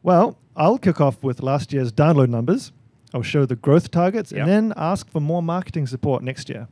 [0.04, 2.72] Well, I'll kick off with last year's download numbers.
[3.14, 4.42] I'll show the growth targets Yep.
[4.42, 6.68] and then ask for more marketing support next year.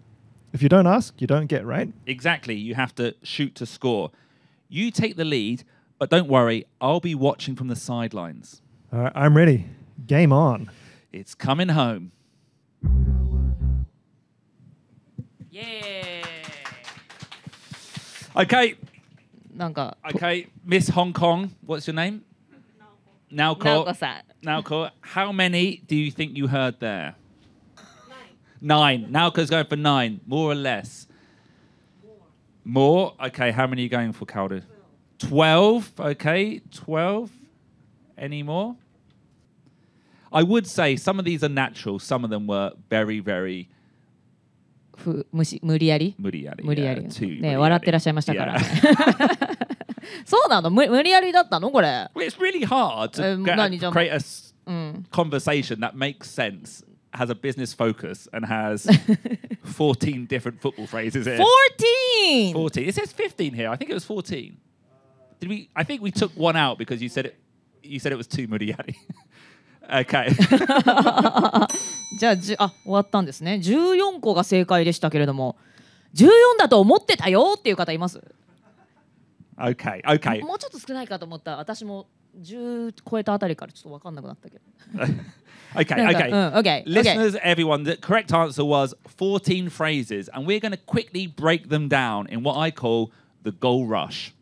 [0.54, 1.92] If you don't ask, you don't get, right?
[2.06, 2.54] Exactly.
[2.56, 4.10] You have to shoot to score.
[4.68, 5.64] You take the lead,
[5.98, 8.62] but don't worry, I'll be watching from the sidelines.
[8.92, 9.66] All right, I'm ready.
[10.06, 10.70] Game on.
[11.12, 12.12] It's coming home.
[15.52, 16.22] イエ
[18.34, 18.76] Okay,
[19.52, 20.48] なんか、 okay.
[20.64, 22.20] Miss Hong Kong, what's your name?
[23.30, 23.94] なおこ Naoko.
[23.94, 24.46] さん。
[24.46, 27.14] Naoko, how many do you think you heard there?
[28.61, 29.07] Nine.
[29.11, 31.07] Nalco's going for nine, more or less.
[32.63, 33.13] More.
[33.25, 34.63] Okay, how many are you going for, Calder?
[35.19, 35.91] Twelve.
[35.99, 37.31] Okay, twelve.
[38.17, 38.75] Any more?
[40.31, 41.99] I would say some of these are natural.
[41.99, 43.69] Some of them were very, very
[44.97, 48.59] ふむし無理やり無理やり無理やり、yeah, ね笑ってらっしゃいましたから、
[50.25, 54.19] そうなの無無理やりだったのこれ It's really hard to create a
[55.11, 56.83] conversation that makes sense
[57.15, 58.87] has a business focus, and has
[59.63, 61.37] 14 different football phrases here.
[61.37, 62.87] 14 14.
[62.87, 63.69] It says 15 here.
[63.69, 64.57] I think it was 14.
[65.39, 65.69] Did we?
[65.75, 67.39] I think we took one out because you said it.
[67.83, 68.95] You said it was too mudiyari.
[69.89, 70.29] okay.
[72.17, 75.57] じゃあじあ終わったんですね14個が正解でしたけれども
[76.13, 78.21] 14だと思ってたよっていう方います
[79.57, 80.01] okay.
[80.03, 80.41] Okay.
[80.41, 82.07] もうちょっと少ないかと思った私も
[82.40, 84.64] 10超えたあたりからちょっと分かんなくなったけど
[85.72, 85.96] Okay.
[85.96, 86.30] なんか Okay.
[86.30, 90.76] うん OK, OK Listeners, everyone, the correct answer was 14 phrases, and we're going to
[90.78, 93.12] quickly break them down in what I call
[93.44, 94.32] the goal rush.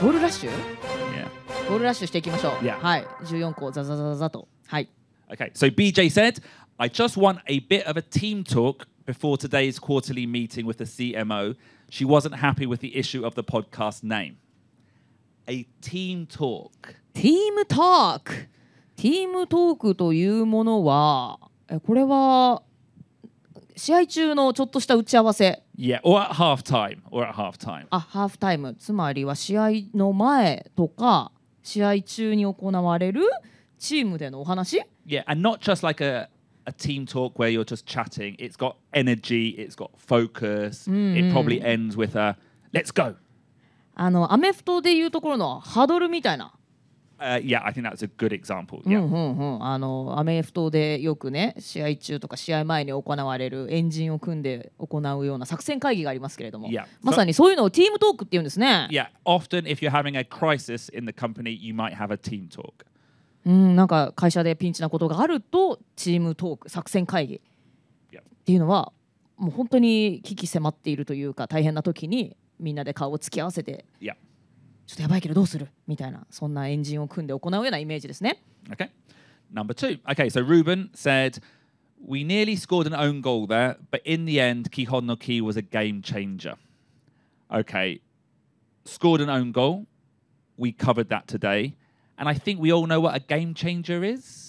[0.00, 1.28] ゴールラッシュ Yeah.
[1.68, 2.78] ゴールラッシュしていきましょう Yeah.
[2.78, 4.88] はい14個ザザザザザとはい
[5.28, 5.50] Okay.
[5.54, 6.40] So BJ said,
[6.78, 10.84] I just want a bit of a team talk before today's quarterly meeting with the
[10.84, 11.56] CMO.
[11.90, 14.36] She wasn't happy with the issue of the podcast name.
[15.48, 16.94] A team talk.
[17.19, 18.33] ティームトーク
[18.95, 22.63] ティームトークというものはえこれは
[23.75, 27.01] 試合中のちょっとした打ち合わせ Yeah, or at half time.
[27.11, 27.87] Or at half time.
[27.89, 33.23] あハーフタイムつまりは試合の前とか試合中に行われる
[33.77, 36.29] チームでのお話 Yeah, and not just like a,
[36.65, 38.37] a team talk where you're just chatting.
[38.39, 40.87] It's got energy, it's got focus.
[40.87, 42.37] It probably ends with a
[42.73, 43.17] let's go.
[43.95, 46.53] あのアメフトでいうところのハドルみたいな
[47.19, 48.81] Uh, yeah, I think that's a good example.
[48.85, 49.03] うん Yeah.
[49.03, 56.85] うんうん、あのアメフトでよくね試合中とか試合前に行われるエンジンを組んで行うような作戦会議がありますけれども、Yeah.
[57.01, 58.87] まさにそういうのをティームトークっていうんですね。
[58.89, 62.85] Yeah, often if you're having a crisis in the company, you might have a team talk.
[63.45, 67.41] うん、なんか会社でピンチなことがあるとチームトーク作戦会議
[68.11, 68.21] Yeah.
[68.21, 68.93] っていうのは
[69.37, 74.15] もう本当に危機迫っているというか大変な時にみんなで顔を突き合わせて Yeah.
[74.89, 78.41] ちょっとやばいけどどうするみたいなそんなエンジンを組んで行うようなイメージですね。
[78.71, 78.89] Okay.
[79.53, 79.99] Number two.
[80.07, 81.43] Okay, so Ruben said,
[82.03, 85.57] We nearly scored an own goal there, but in the end, Kihon no Ki was
[85.57, 86.55] a game changer.
[87.53, 88.01] Okay.
[88.83, 89.85] Scored an own goal.
[90.57, 91.75] We covered that today.
[92.17, 94.48] And I think we all know what a game changer is.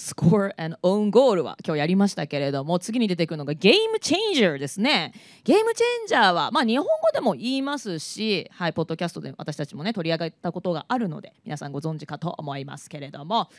[0.00, 5.12] スコア and own goal は今日やりましたけれども次に出てくるのがゲームチェンジャーですね
[5.44, 13.50] ゲームチェンジャーはまあ日本語でも言いますしはいポッドキャストで私たちもね取り上げたことがあるので皆さんご存知かと思いますけれども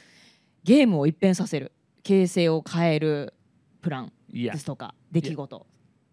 [0.64, 1.72] ゲームを一変させる
[2.04, 3.34] 形勢を変える
[3.84, 5.66] プラン.ですとか出来事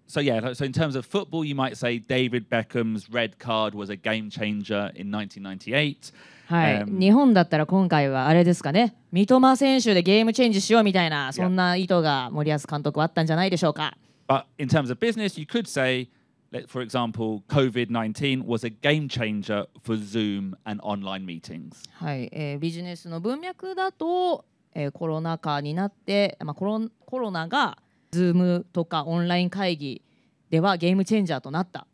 [0.08, 3.90] So, yeah, so in terms of football, you might say David Beckham's red card was
[3.90, 6.12] a game changer in 1998.
[6.48, 8.96] はい、Um, 日本だったら今回はあれですかね。
[9.12, 13.98] 三笘選手でゲームチェンジしようみたいなそんな意図が森保監督はあったんじゃないでしょうか。
[14.26, 16.08] But in terms of business, you could say,
[16.66, 21.86] for example, COVID 19 was a game changer for Zoom and online meetings.
[21.92, 27.76] はい、えービジネスの文脈だと、えーコロナ禍になって、まあ、コロンコロナが
[28.10, 30.00] Zoom とかオンライン会議
[30.48, 31.86] ではゲームチェンジャーとなった。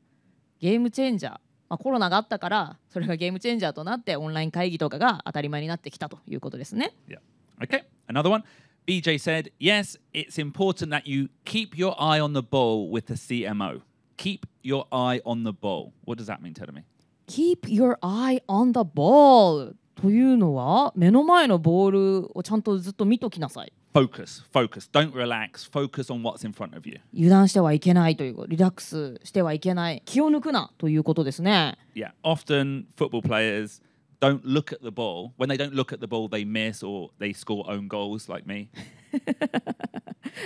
[0.60, 1.36] ゲームチェンジャー、
[1.68, 6.94] まあ、コロナがあったからそれがゲームチェンジャーとなってオンライン会議とかが当たり前になってきたということですね。
[7.08, 7.18] Yeah.
[7.60, 7.84] Okay.
[8.08, 8.44] Another one.
[8.86, 13.14] BJ said, yes, it's important that you keep your eye on the ball with the
[13.14, 13.80] CMO.
[14.18, 15.92] Keep your eye on the ball.
[16.04, 16.82] What does that mean, tell me?
[17.26, 21.90] Keep your eye on the ball というのは目の前のボー
[22.24, 23.72] ルをちゃんとずっと見ときなさい。
[23.93, 24.87] Focus, focus.
[24.91, 25.67] Don't relax.
[25.67, 26.99] Focus on what's in front of you.
[27.13, 31.77] 油断してはいけないというリラックスしてはいけない気を抜くなということですね。
[31.95, 32.11] Yeah.
[32.23, 33.81] Often football players
[34.21, 35.31] don't look at the ball.
[35.37, 38.45] When they don't look at the ball, they miss or they score own goals like
[38.45, 38.69] me.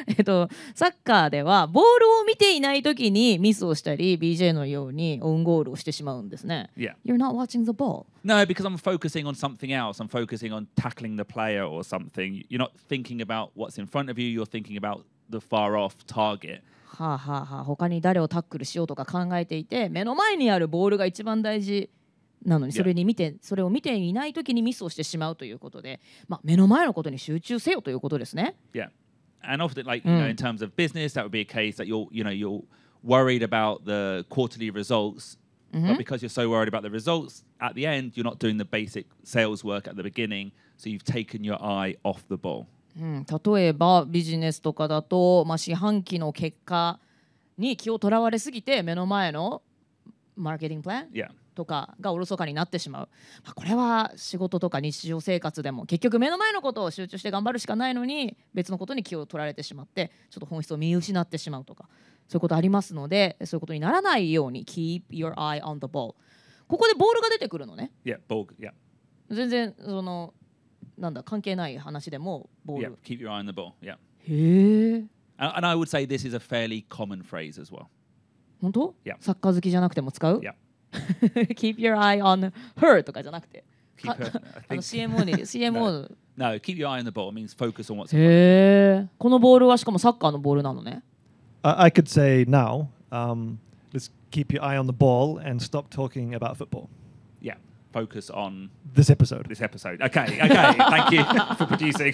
[0.07, 6.70] えっと、サッカーではボールを見ていない時にミスをしたり BJ のようにオウンゴールをしてしまうんですね。
[6.76, 6.94] Yeah.
[7.04, 8.07] You're not watching the ball.
[8.24, 10.02] No, because I'm focusing on something else.
[10.02, 12.44] I'm focusing on tackling the player or something.
[12.48, 14.28] You're not thinking about what's in front of you.
[14.28, 16.62] You're thinking about the far off target.
[16.88, 21.90] はあはあはあ他に誰をタックルしようとか考えていて目の前にあるボールが一番大事
[22.44, 28.55] なのに.それに見てそれを見ていない時にミスをしてしまうということで、まあ、目の前のことに集中せよということですね。
[28.72, 28.88] Yeah.
[29.42, 30.31] And often, like you know, Mm.
[30.31, 32.62] in terms of business, that would be a case that you're, you know, you're
[33.05, 35.38] worried about the quarterly results,
[35.72, 38.64] but because you're so worried about the results at the end, you're not doing the
[38.64, 40.51] basic sales work at the beginning.
[40.77, 42.66] So you've taken your eye off the ball.
[42.98, 46.98] うん、例えばビジネスとかだと、まあ、四半期の結果
[47.57, 49.62] に気をとらわれすぎて目の前の
[50.37, 51.29] マーケティングプラン Yeah.
[51.59, 53.09] とかがおろそかになってしまう、
[53.44, 61.88] まあ、これは仕事とか日常生活でも結局目の前のことを集中して頑張るしかないのに別のことに気を取られてしまってちょっと本質を見失ってしまうとか
[62.29, 66.14] そういうことありますのでそういうことにならないように Keep your eye on the ball
[66.68, 68.47] ここでボールが出てくるのね Yeah, ball.
[68.61, 68.71] Yeah,
[69.35, 70.33] 全然その
[70.97, 72.90] なんだ関係ない話でもボー yeah.
[72.90, 73.73] ル Keep your eye on the ball.
[73.83, 73.97] Yeah,
[74.29, 75.07] へえ
[75.38, 77.87] and, and I would say this is a fairly common phrase as well.
[78.61, 79.16] 本当？Yeah.
[79.18, 80.55] サッカー好きじゃなくても使う？Yeah.
[81.56, 83.63] Keep your eye on her とかじゃなくて
[83.98, 87.12] Keep her, あ I の think, CMO に CMO no, keep your eye on the
[87.12, 88.15] ball means focus on what's.
[88.17, 91.04] へえこのボールはしかもサッカーのボールなのね
[91.63, 93.58] I, I could say now, um,
[93.93, 96.89] let's keep your eye on the ball and stop talking about football.
[97.39, 97.56] Yeah,
[97.93, 99.48] focus on This episode.
[99.48, 100.02] this episode.
[100.02, 100.48] Okay, okay.
[100.50, 101.24] thank you
[101.58, 102.13] for producing.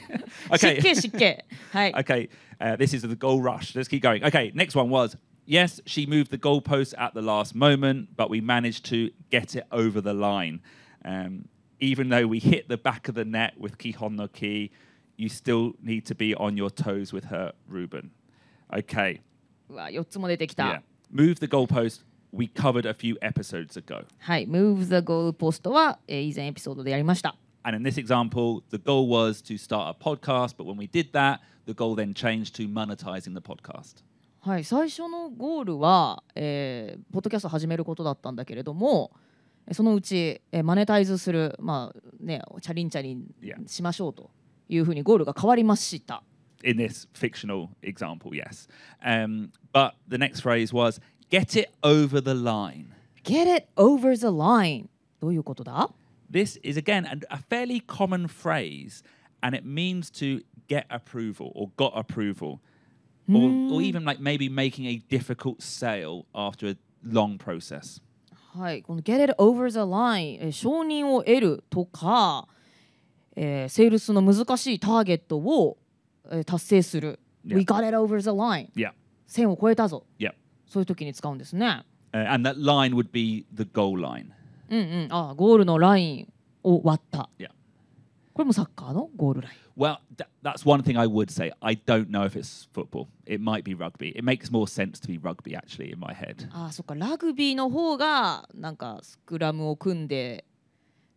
[0.56, 0.82] 湿 Okay.
[0.82, 1.26] 気湿気
[1.72, 2.30] はい Okay,
[2.60, 3.74] uh, this is the goal rush.
[3.76, 4.24] Let's keep going.
[4.24, 8.42] Okay, next one was yes, she moved the goalpost at the last moment, but we
[8.42, 10.62] managed to get it over the line.
[11.06, 11.48] Um,
[11.80, 14.72] even though we hit the back of the net with Kihon no Ki,
[15.18, 18.12] you still need to be on your toes with her, Ruben.
[18.74, 19.22] Okay,
[19.70, 20.82] うわ4つも出てきた、 yeah.
[21.12, 22.04] Move the goalpost.
[22.32, 24.06] We covered a few episodes ago.
[24.20, 29.94] はい Move the goal post は、えー以前エピソードでやりました And in this example, the goal was to start
[29.94, 34.02] a podcast, but when we did that, the goal then changed to monetizing the podcast.
[34.47, 39.11] はい最初のゴールは、えーポッドキャスト始めることだったんだけれども
[39.67, 43.25] えーそのうち、えーマネタイズするまあねチャリンチャリン.
[43.67, 44.31] しましょうと
[44.69, 46.23] いうふうにゴールが変わりました。
[46.63, 48.69] in this fictional example, yes.
[49.05, 52.89] Um, but the next phrase was get it over the line.
[53.23, 54.89] Get it over the line
[55.21, 55.91] どういうことだ
[56.31, 59.03] This is again a fairly common phrase,
[59.43, 62.59] and it means to get approval or got approval,
[63.29, 68.01] or, or even like maybe making a difficult sale after a long process.
[68.57, 72.47] はい、この Get it over the line えー承認を得るとか、
[73.37, 75.77] えーセールスの難しいターゲットを、
[76.31, 77.19] えー達成する。
[77.47, 77.57] Yeah.
[77.57, 78.93] We got it over the line Yeah,
[79.27, 80.33] 線を越えたぞ yeah.
[80.67, 81.83] そういう時に使うんですね。
[82.13, 84.31] Uh, and that line would be the goal line.
[84.71, 86.33] うんうん、あゴールのライン
[86.63, 87.29] を割った。
[87.39, 87.51] Yeah.
[88.35, 89.81] これもサッカーのゴールライン。
[89.81, 91.53] Well, th- that's one thing I would say.
[91.61, 93.07] I don't know if it's football.
[93.27, 94.11] It might be rugby.
[94.11, 96.49] It makes more sense to be rugby, actually, in my head.
[96.53, 100.45] あそっかラグビーの方がなんかスクラムを組んで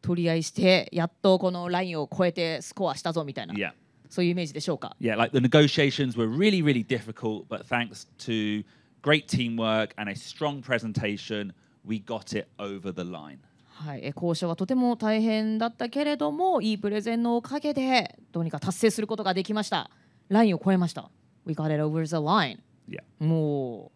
[0.04, 3.72] 取り合いしてやっとこのラインを越えてスコアしたぞみたいな、Yeah.
[4.10, 4.96] そういうイメージでしょうか。
[5.02, 8.64] Yeah, like the negotiations were really, really difficult, but thanks to
[9.02, 11.52] great teamwork and a strong presentation,
[11.84, 13.40] we got it over the line.
[13.80, 19.92] はい、え交渉はとても大変だったけれどもいいプレゼンのおかげでどうにか達成することができました。
[20.30, 21.12] ラインを越えました。
[21.46, 22.60] We got it over the line.
[22.90, 23.04] Yeah.
[23.24, 23.92] も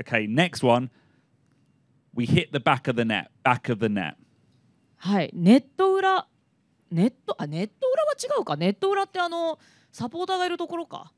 [0.00, 0.90] Okay, next one.
[2.14, 3.26] We hit the back of the net.
[3.44, 4.12] Back of the net.
[4.12, 4.16] う
[4.96, 6.28] はいネット裏
[6.92, 9.58] ネットあネット裏は違うかネット裏ってあの
[9.90, 11.12] サポーターがいるところか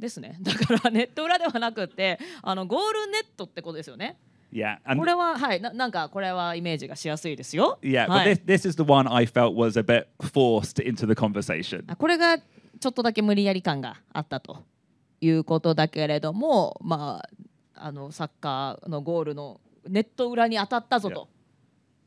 [0.00, 4.18] ですねだからネット裏ではなくてあのゴールネットってことですよね
[4.52, 4.78] Yeah.
[4.84, 7.78] And これは、はい、な,なんかこれはイメージがしやすいですよ。
[7.82, 8.06] Yeah,
[11.14, 11.96] conversation.
[11.96, 14.64] これがちょっとだけ無理やり感があったと
[15.20, 17.22] いうことだけれども、ま
[17.76, 21.28] あ、あのサッカーのゴールのネット裏に当たったぞと。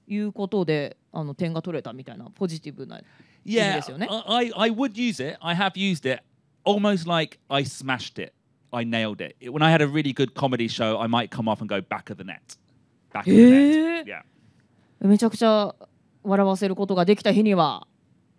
[0.06, 3.04] いうことであの点が取れたみたいなポジティブな意
[3.46, 4.06] 味ですよね。
[4.12, 5.38] Yeah, I I would use it.
[5.40, 6.22] I have used it
[6.66, 8.34] almost like I smashed it.
[8.74, 9.36] I nailed it.
[9.40, 11.80] It- When I had a really good comedy show, I might come off and go
[11.82, 12.58] back of the net.
[13.14, 14.08] Back of the net.
[14.08, 14.12] Eh?
[14.12, 14.24] Yeah.
[15.08, 15.76] めちゃくちゃ
[16.24, 17.88] 笑わせることができた日には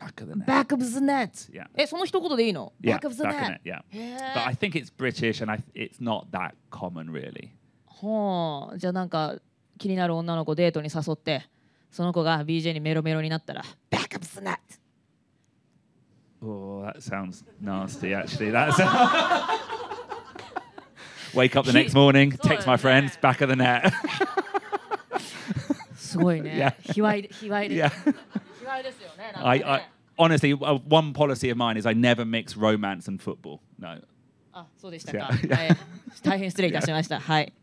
[0.01, 0.47] Back of the net.
[0.47, 1.66] Back of the net Yeah.
[1.77, 3.61] えその一言でいいの Yeah, Back of the back of net net.
[3.64, 3.83] Yeah.
[3.90, 7.51] へ But I ー think it's British and I, it's not that common, really.
[7.87, 9.37] はあじゃあなんか
[9.79, 11.47] 気になる女の子デートに誘って
[11.90, 14.59] その子が BJ にメロメロになったら Back of the net
[16.47, 18.51] Oh, that sounds nasty, actually.
[18.51, 18.77] That's.
[21.36, 23.91] Wake up the next morning, text my friends, back of the net.
[25.95, 26.93] すごいね Yeah.
[26.93, 27.89] 卑猥で卑猥で yeah.
[27.89, 29.88] 卑 猥ですよねなんか I, ね I
[30.18, 33.60] honestly, uh, one policy of mine is I never mix romance and football.
[33.78, 34.01] No.
[34.51, 35.55] あそうでしたか、 Yeah.
[35.55, 35.78] はい、
[36.24, 37.53] 大変失礼いたしましたはい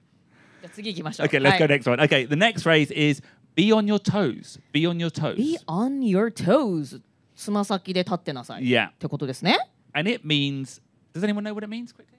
[0.61, 1.99] じゃあ次行きましょう Okay, let's はい go next one.
[2.01, 3.23] Okay, the next phrase is
[3.57, 4.61] be on your toes.
[4.73, 5.37] Be on your toes.
[5.37, 7.01] Be on your toes
[7.35, 8.91] つま先で立ってなさい Yeah.
[8.91, 9.59] ってことですね
[9.93, 10.81] And it means,
[11.15, 12.17] does anyone know what it means quickly?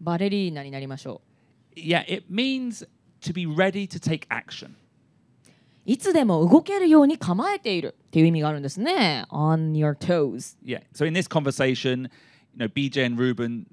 [0.00, 1.20] バレリーナになりましょ
[1.76, 2.86] Yeah, it means
[3.22, 4.68] to be ready to take action.
[4.68, 4.72] う
[5.86, 10.82] いつでも動けるように構えているっていう意味があるんですね on your toes Yeah.
[10.94, 12.08] So in this conversation,
[12.54, 13.66] you know, BJ and Ruben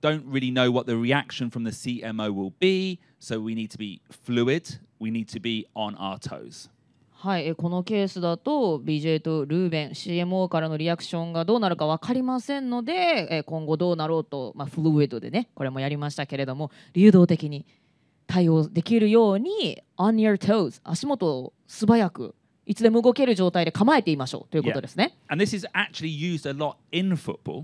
[0.00, 3.78] don't really know what the reaction from the CMO will be, so we need to
[3.78, 4.80] be fluid.
[4.98, 6.68] We need to be on our toes.
[7.19, 12.93] はい、えーこのケースだと BJ とルーベン CMO からのリアクションがどうなるか分かりませんので、
[13.31, 17.65] えー今後どうなろうと、まあ、フルウィッドでねこれもやりましたけれども流動的に
[18.27, 22.35] 対応できるように on your toes 足元を素早く
[22.67, 25.17] いつでも動ける状態で構えていましょうということですね。
[25.29, 27.63] And this is actually used a lot in football.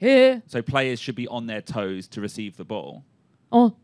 [0.00, 3.02] へえ So players should be on their toes to receive the ball.
[3.50, 3.74] あ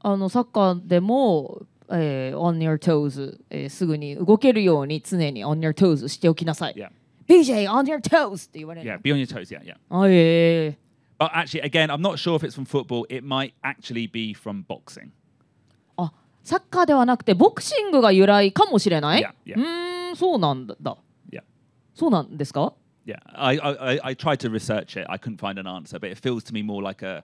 [0.00, 6.74] あのサッカーでも、えー on your toes、えーすぐに動けるように常に on your toes しておきなさい。
[6.74, 6.90] Yeah.
[7.28, 8.90] BJ on your toes って言われる。
[8.90, 9.50] Yeah, be on your toes.
[9.54, 9.76] Yeah, yeah.
[9.90, 10.78] あええ
[11.18, 13.06] But actually, again, I'm not sure if it's from football.
[13.08, 15.10] It might actually be from boxing.
[15.96, 16.12] あ
[16.42, 19.58] サッカーではなくてボクシングが由来かもしれない Yeah, yeah.
[19.58, 20.76] うーんそうなんだ
[21.30, 21.42] Yeah.
[21.94, 22.74] そうなんですか
[23.06, 25.06] Yeah, I, I, I- tried to research it.
[25.08, 27.22] I couldn't find an answer, but it feels to me more like a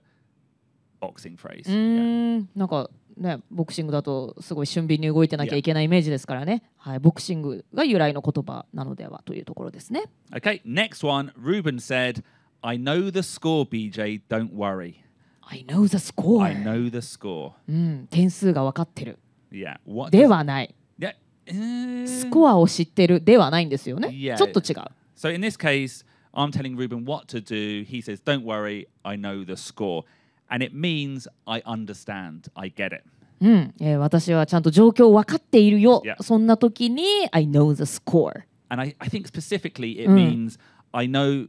[1.01, 1.69] boxing phrase.
[1.69, 11.33] うーんなんかねボクシングだとすごい俊敏に動いてなきゃいけないイメージですからね、はい、ボクシングが由来の言葉なのではというところですね Okay, next one.
[11.37, 12.23] Ruben said,
[12.63, 14.23] I know the score, BJ.
[14.29, 15.05] Don't worry.
[15.43, 17.53] I know the score I know the score.
[17.69, 19.19] うん、点数が分かってる
[19.51, 19.79] Yeah.
[19.87, 21.15] What ではない、Yeah.
[21.47, 24.37] uh, スコアを知ってるではないんですよね、Yeah.
[24.37, 24.87] ちょっと違う
[25.17, 26.05] So in this case,
[26.35, 27.85] I'm telling Ruben what to do.
[27.85, 30.05] He says, Don't worry, I know the score.
[30.53, 33.05] And it means I understand, I get it.
[33.41, 36.23] うん、えー私はちゃんと状況を分かっているよ、Yeah.
[36.23, 40.15] そんな時に I know the score And I, I think specifically it Mm.
[40.15, 40.59] means
[40.93, 41.49] I know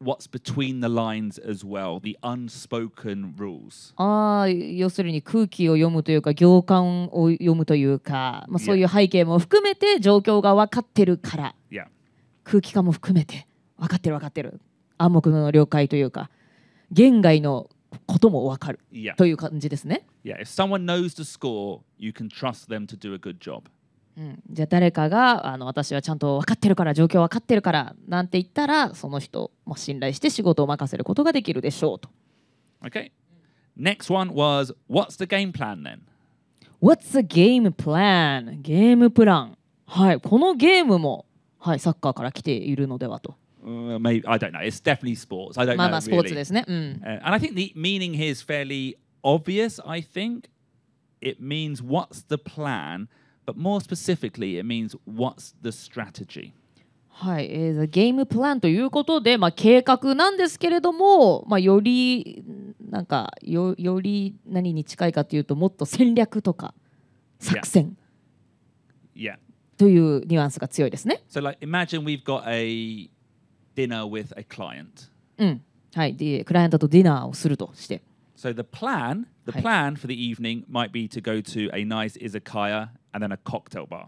[0.00, 3.92] what's between the lines as well, the unspoken rules.
[3.96, 11.86] ああ要するに空気を読むというか行間を読むというか、まあ、そういう背景も含めて状況が分かってるから Yeah.
[12.44, 14.60] 空気感も含めて分かってる分かってる
[14.98, 16.30] 暗黙の了解というか
[16.92, 17.68] 言外の
[18.12, 18.80] ことも分かる.
[19.16, 20.06] という感じですね。
[20.24, 20.40] Yeah.
[20.40, 23.62] If someone knows the score, you can trust them to do a good job.
[24.16, 32.10] うん、じゃあ誰かがあの私はちゃんと分かってるから状況分かってるからなんて言ったらその人も信頼して仕事を任せることができるでしょうと。
[32.82, 33.12] Okay.
[33.78, 36.00] Next one was what's the game plan then?
[36.82, 38.60] What's the game plan?
[38.60, 39.56] ゲームプラン。
[39.86, 41.24] はい、このゲームも、
[41.58, 43.36] はい、サッカーから来ているのではと。
[43.62, 44.60] Uh, maybe I don't know.
[44.60, 45.58] It's definitely sports.
[45.58, 45.90] I don't まあ know.
[45.92, 46.34] まあスポーツ really.
[46.34, 46.64] ですね。
[46.66, 47.00] うん。
[47.04, 49.82] Uh, and I think the meaning here is fairly obvious.
[49.86, 50.48] I think
[51.20, 53.08] it means what's the plan,
[53.46, 56.52] but more specifically, it means what's the strategy.
[57.10, 62.42] はい、えー、ゲームプランということで、まあ、計画なんですけれども、まあ、より
[62.88, 66.72] なんかよより何に近いかというともっと戦略とか
[67.38, 67.96] 作戦
[69.14, 69.36] Yeah.
[69.76, 71.22] というニュアンスが強いですね。
[71.28, 73.10] So, like, imagine we've got a
[73.79, 75.09] dinner with a client.
[75.37, 75.61] うん
[75.93, 78.01] はい、でクライアントとディナーをするとして、
[78.35, 79.61] So the plan, the Hi.
[79.61, 83.37] plan for the evening might be to go to a nice izakaya and then a
[83.37, 84.07] cocktail bar.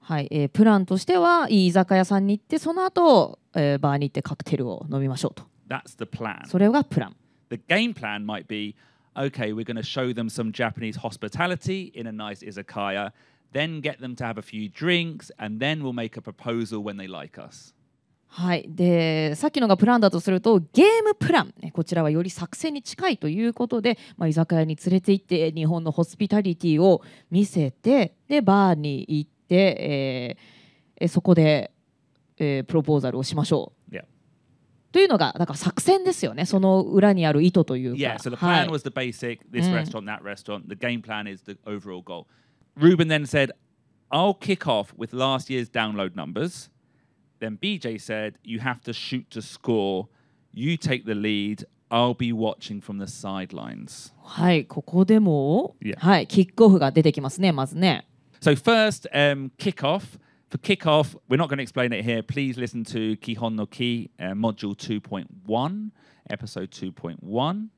[0.00, 6.46] はいえープランとしてはいい居酒屋さんに行ってその後、えーバーに行ってカクテルを飲みましょうと That's the plan.
[6.46, 7.16] それがプラン
[7.50, 8.74] The game plan might be
[9.16, 13.12] okay, we're going to show them some Japanese hospitality in a nice izakaya,
[13.52, 16.96] then get them to have a few drinks, and then we'll make a proposal when
[16.96, 17.71] they like us.
[18.35, 31.71] はい、でさっきのがプランだとするとゲームプランねこちらはより作戦に近いということで、まあ、居酒屋に連れて行って日本のホスピタリティを見せてでバーに行って、えーえそこで、
[32.39, 34.05] えープロポーザルをしましょう Yeah.
[34.91, 37.97] というのがだから作戦ですよねその裏にある意図というか。
[37.97, 39.75] Yeah, so the はい plan was the basic, this Mm.
[39.75, 40.69] restaurant, that restaurant.
[40.69, 42.25] The game plan is the overall goal.
[42.75, 43.51] Ruben then said,
[44.11, 46.71] I'll kick off with last year's download numbers.
[47.42, 50.08] Then BJ said, You have to shoot to score.
[50.52, 51.64] You take the lead.
[51.90, 54.12] I'll be watching from the sidelines.
[54.22, 55.96] はい、ここでも、 Yeah.
[55.98, 58.06] はい、キックオフが出てきますね、まずね。
[58.40, 60.18] So, first, um, kick off.
[60.50, 62.22] For kick off, we're not going to explain it here.
[62.22, 65.90] Please listen to Kihon no Ki, uh, module 2.1,
[66.30, 67.68] episode 2.1.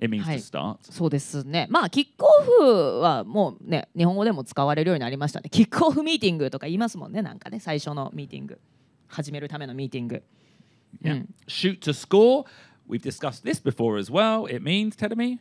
[0.00, 0.36] It means Hi.
[0.36, 0.78] to start.
[0.90, 1.66] そうですね。
[1.70, 5.48] まあ、キックオフはもうね、日本語でも使われるようになりましたね。
[5.50, 8.60] キックオフミーティングとか言いますもんね、なんかね、最初のミーティング。
[9.09, 10.23] 始めるためのミーティング。
[11.03, 11.11] Yeah.
[11.11, 12.45] うん Shoot to score.
[12.89, 14.45] We've discussed this before as well.
[14.47, 15.37] It means, Tedemi?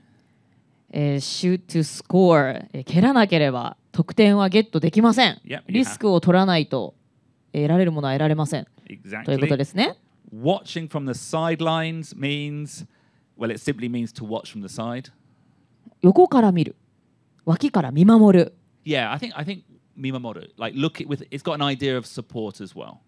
[0.91, 5.41] えー、shoot to score、えー蹴らなければ得点はゲットできません。
[5.45, 6.95] Yep, リスクを取らないと
[7.53, 8.67] えー得られるものは得られません。
[8.87, 9.57] ということ Exactly.
[9.57, 9.97] ですね。
[10.35, 12.87] Watching from the sidelines means,
[13.39, 15.11] well, it simply means to watch from the side.
[16.03, 16.77] 横から見る。
[17.45, 18.55] 脇から見守る。
[18.85, 19.63] Yeah, I think I think
[19.99, 22.99] Mimamoto, like look it with it's got an idea of support as well.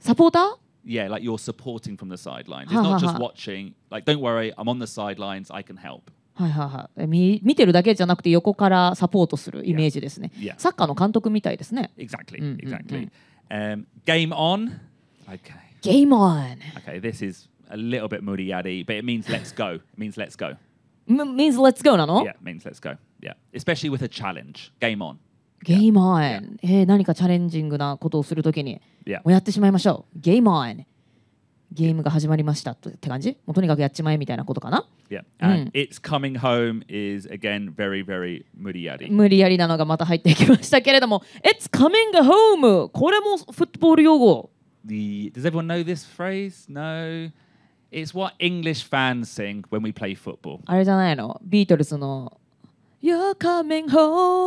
[0.00, 2.70] サポーター yeah, like you're supporting from the sidelines.
[2.70, 3.74] It's not just watching.
[3.90, 5.50] Like, don't worry, I'm on the sidelines.
[5.50, 6.12] I can help.
[6.34, 10.54] はいはいはいえ見見てるだけじゃなくて横からサポートするイメージですね Yeah.
[10.58, 12.38] サッカーの監督みたいですね Exactly.
[12.40, 13.10] Mm, mm, exactly.
[13.50, 14.80] Um, game on.
[15.28, 15.66] Okay.
[15.82, 17.00] ゲームオン Okay.
[17.00, 19.76] This is a little bit yaddy, but it means let's go.
[19.76, 20.56] It means let's go.
[21.06, 22.96] means let's go なの Yeah, means let's go.
[23.20, 23.34] Yeah.
[23.54, 24.72] Especially with a challenge.
[24.80, 25.18] Game on.
[25.66, 26.58] ゲームン。
[26.62, 30.18] え、何かチャレンジングなことをするときに、もうやってしまいましょう。
[30.20, 30.86] ゲイマン。
[31.72, 33.36] ゲームが始まりましたって感じ？
[33.44, 35.24] もうとにかくやっちまえみたいなことかな？Yeah.
[35.40, 39.10] And うん、it's coming home is again very, very 無理やり。
[39.10, 42.88] 無理やりなのがまた入ってきましたけれども、It's coming home!
[42.90, 44.50] これもフットボール用語。
[44.84, 46.72] The, does everyone know this phrase?
[46.72, 47.32] No.
[47.90, 50.60] It's what English fans sing when we play football.
[50.66, 51.40] あれじゃないの？
[51.42, 52.40] ビートルズの。
[53.05, 53.87] You're coming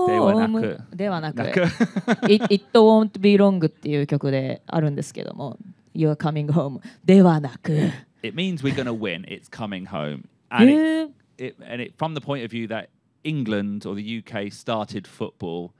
[0.06, 1.60] ではな home くではなく Like,
[2.28, 5.58] It, It won't be long っていう曲であるんですけども
[5.94, 7.90] You're coming home ではなく
[8.24, 9.26] it means we're going to win.
[9.28, 10.28] It's coming home.
[10.50, 12.88] And it, えー it, and it from the point of view that
[13.22, 15.74] England or the UK started football,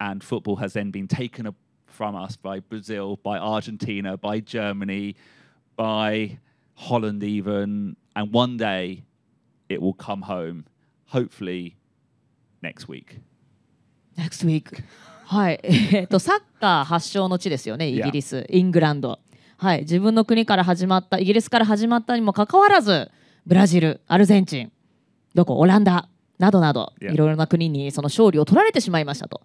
[0.00, 1.54] and football has then been taken up
[1.86, 5.14] from us by Brazil, by Argentina, by Germany,
[5.76, 6.38] by
[6.74, 9.04] Holland, even, and one day
[9.68, 10.64] it will come home.
[11.06, 11.76] Hopefully,
[12.61, 13.19] next week.
[14.17, 14.83] Next week.
[15.25, 15.59] はい。
[15.63, 19.19] えっとサッカー発祥の地ですよねイギリス、イングランド。
[19.57, 19.79] はい。
[19.81, 23.11] 自分の国から始まったイギリスから始まったにもかかわらず
[23.45, 24.71] ブラジルアルゼンチン
[25.35, 26.07] どこオランダ
[26.37, 29.41] などなど.いろいろな国にその勝利を取られてしまいましたと。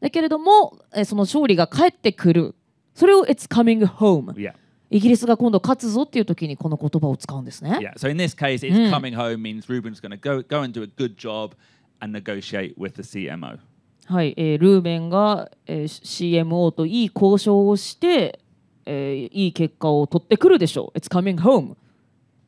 [0.00, 2.54] だけれどもえその勝利が返ってくる。
[2.94, 4.54] それを It's coming home Yeah.
[4.90, 7.72] イギリスが今度勝つぞっていう時にこの言葉を使うんですね。
[7.72, 7.92] Yeah.
[7.98, 8.90] So in this case, it's Mm.
[8.90, 11.52] coming home means Ruben's going to go go and do a good job
[12.00, 13.58] and negotiate with the CMO.
[14.06, 18.40] はい、えールーベンが、えー CMO といい交渉をして、
[18.86, 20.98] えーいい結果を取ってくるでしょう。
[20.98, 21.76] It's coming home っ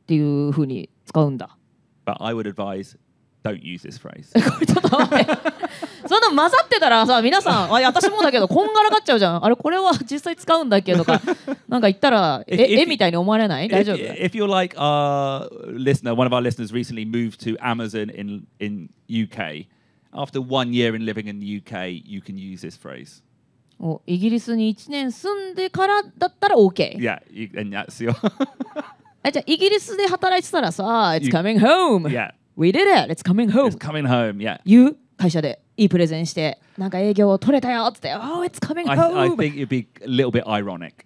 [0.07, 1.57] ていうふうに使うんだ。
[2.05, 2.97] But I would advise
[3.43, 4.31] don't use this phrase.
[4.33, 5.31] これちょっと待って。
[6.07, 9.45] そんな混ざってたらさ、皆さん、あ私もだけど、こんがらがっちゃうじゃん。
[9.45, 11.21] あれ、これは実際使うんだっけとか、
[11.67, 18.89] なんか言ったら、ええみたいに思われない大丈夫 if you're like our listener, one of our listeners recently moved to Amazon in in
[19.09, 19.67] UK.
[20.13, 23.23] After one year in living in the UK, you can use this phrase.
[23.79, 26.97] おイギリスに1年住んでからだったら OK。
[26.97, 28.13] Yeah, you, and that's your
[29.23, 30.83] えじゃあ、イギリスで働いてたらさ、
[31.15, 32.07] It's coming home!
[32.09, 32.31] yeah.
[32.55, 33.09] We did it!
[33.09, 33.67] It's coming home!
[33.67, 34.37] It's coming home.
[34.41, 34.59] Yeah.
[34.65, 41.05] 言う会社でいいプレゼンしてなんか営業を取れたよっつって「Oh, it's coming I, home!」I think it'd be a little bit ironic.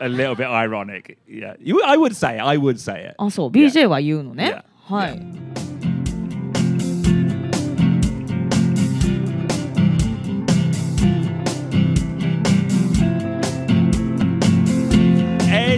[0.00, 1.18] A little bit ironic.
[1.28, 1.56] Yeah.
[1.60, 2.42] You, I would say it.
[2.42, 3.14] I would say it.
[3.18, 4.94] あそう BJ は言うのね、Yeah.
[4.94, 5.20] はい、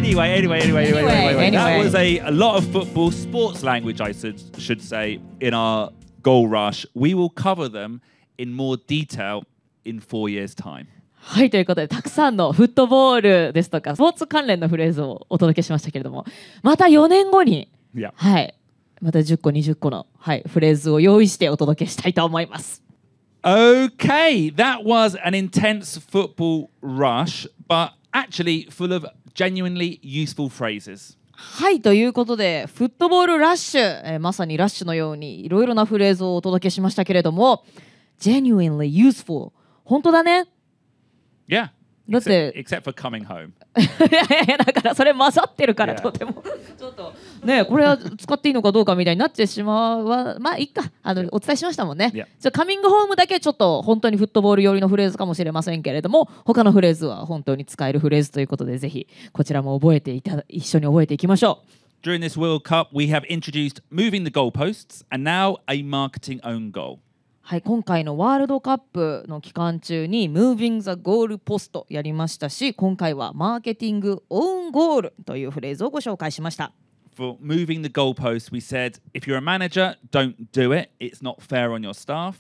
[0.03, 4.01] Anyway, anyway, anyway, anyway, anyway, Anyway, That was a, a lot of football sports language,
[4.01, 5.93] I should, should say, in our
[6.23, 6.85] goal rush.
[6.93, 8.01] We will cover them
[8.37, 9.45] in more detail
[9.85, 10.89] in four years' time.
[11.15, 16.27] はいということでたくさんのフットボールですとかスポーツ関連のフレーズをお届けしましたけれども
[16.65, 18.11] また4年後に Yeah.
[18.17, 18.55] はい
[19.01, 22.83] また10個20個の、はい、フレーズを用意してお届けしたいと思います
[23.45, 31.17] Okay, that was an intense football rush, but actually full of genuinely useful phrases.
[31.35, 37.65] はいということでフットボールラッシュ、えーまさにラッシュのようにいろいろなフレーズをお届けしましたけれども
[38.21, 39.53] genuinely useful
[39.85, 40.47] 本当だね
[41.49, 41.71] Yeah.
[42.13, 42.59] That's except, it.
[42.59, 43.53] except for coming home.
[43.81, 46.03] いやいやだからそれ混ざってるから Yeah.
[46.03, 46.43] とても
[46.79, 47.13] ちょっと
[47.45, 66.41] ねこれは使っていいのかどうかみたいになってしまうは まあいいかあのお伝えしましたもんね.じゃカミングホームだけちょっと本当にフットボール寄りのフレーズかもしれませんけれども他のフレーズは本当に使えるフレーズということでぜひこちらも覚えていただ一緒に覚えていきましょう During this World Cup, we have introduced moving the goalposts and now a marketing
[66.43, 66.99] own goal.
[67.45, 76.73] はい今回のワールドカップの期間中に Moving the Goal Post やりましたし今回はマーケティングオウンゴールというフレーズをご紹介しました
[77.15, 80.91] For moving the goalposts, we said if you're a manager, don't do it.
[80.99, 82.37] It's not fair on your staff.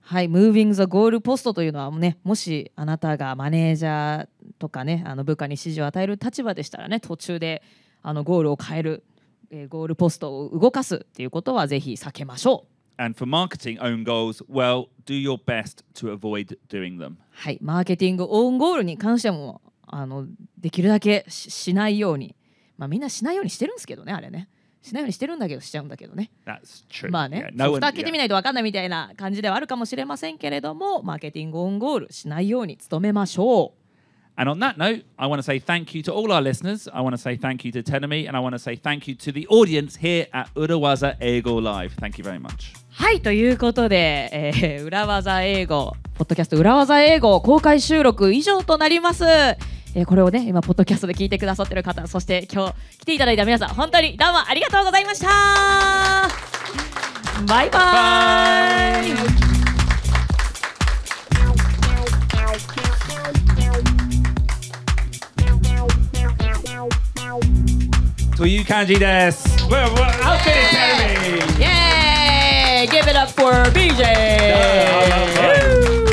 [0.00, 4.28] はい、Moving the Goal Post というのはね、もしあなたがマネージャー
[4.58, 7.62] とかね、あの部下に指示を与える立場でしたらね、途中で
[8.02, 9.04] あのゴールを変える、
[9.50, 12.77] えーゴールポストを動かすっていうことはぜひ避けましょう。
[13.00, 17.14] And for marketing own goals, well, do your best to avoid doing them.
[17.30, 20.26] はい、マーケティングオウンゴールに関してもあの
[20.58, 22.34] できるだけししないように、
[22.76, 24.48] まあみんなしないようにしてるんですけどね、あれね。
[24.82, 26.30] しないようにしてるんだけどしちゃうんだけどね。
[26.44, 27.10] That's true.
[27.10, 33.87] まあね Yeah,、no 蓋開けて.みないと分かんないみたいな感じではあるかもしれませんけれども、マーケティングオウンゴールしないように努めましょう。
[34.38, 36.88] And on that note, I want to say thank you to all our listeners.
[36.94, 39.16] I want to say thank you to Tenemy, and I want to say thank you
[39.16, 41.94] to the audience here at Urawaza Ego Live.
[41.94, 42.72] Thank you very much.
[42.92, 56.28] はいということで、えー裏技英語ポッドキャスト裏技英語公開収録以上となります、えーこれをね今ポッドキャストで聞いてくださってる方そして今日来ていただいた皆さん本当にどうもありがとうございました
[57.46, 59.57] バイバイ
[68.38, 69.66] という感じです。
[69.68, 71.40] Well, well, outfit is telling me!
[71.58, 72.86] Yay!
[72.86, 73.98] Give it up for BJ!
[73.98, 76.07] Yeah,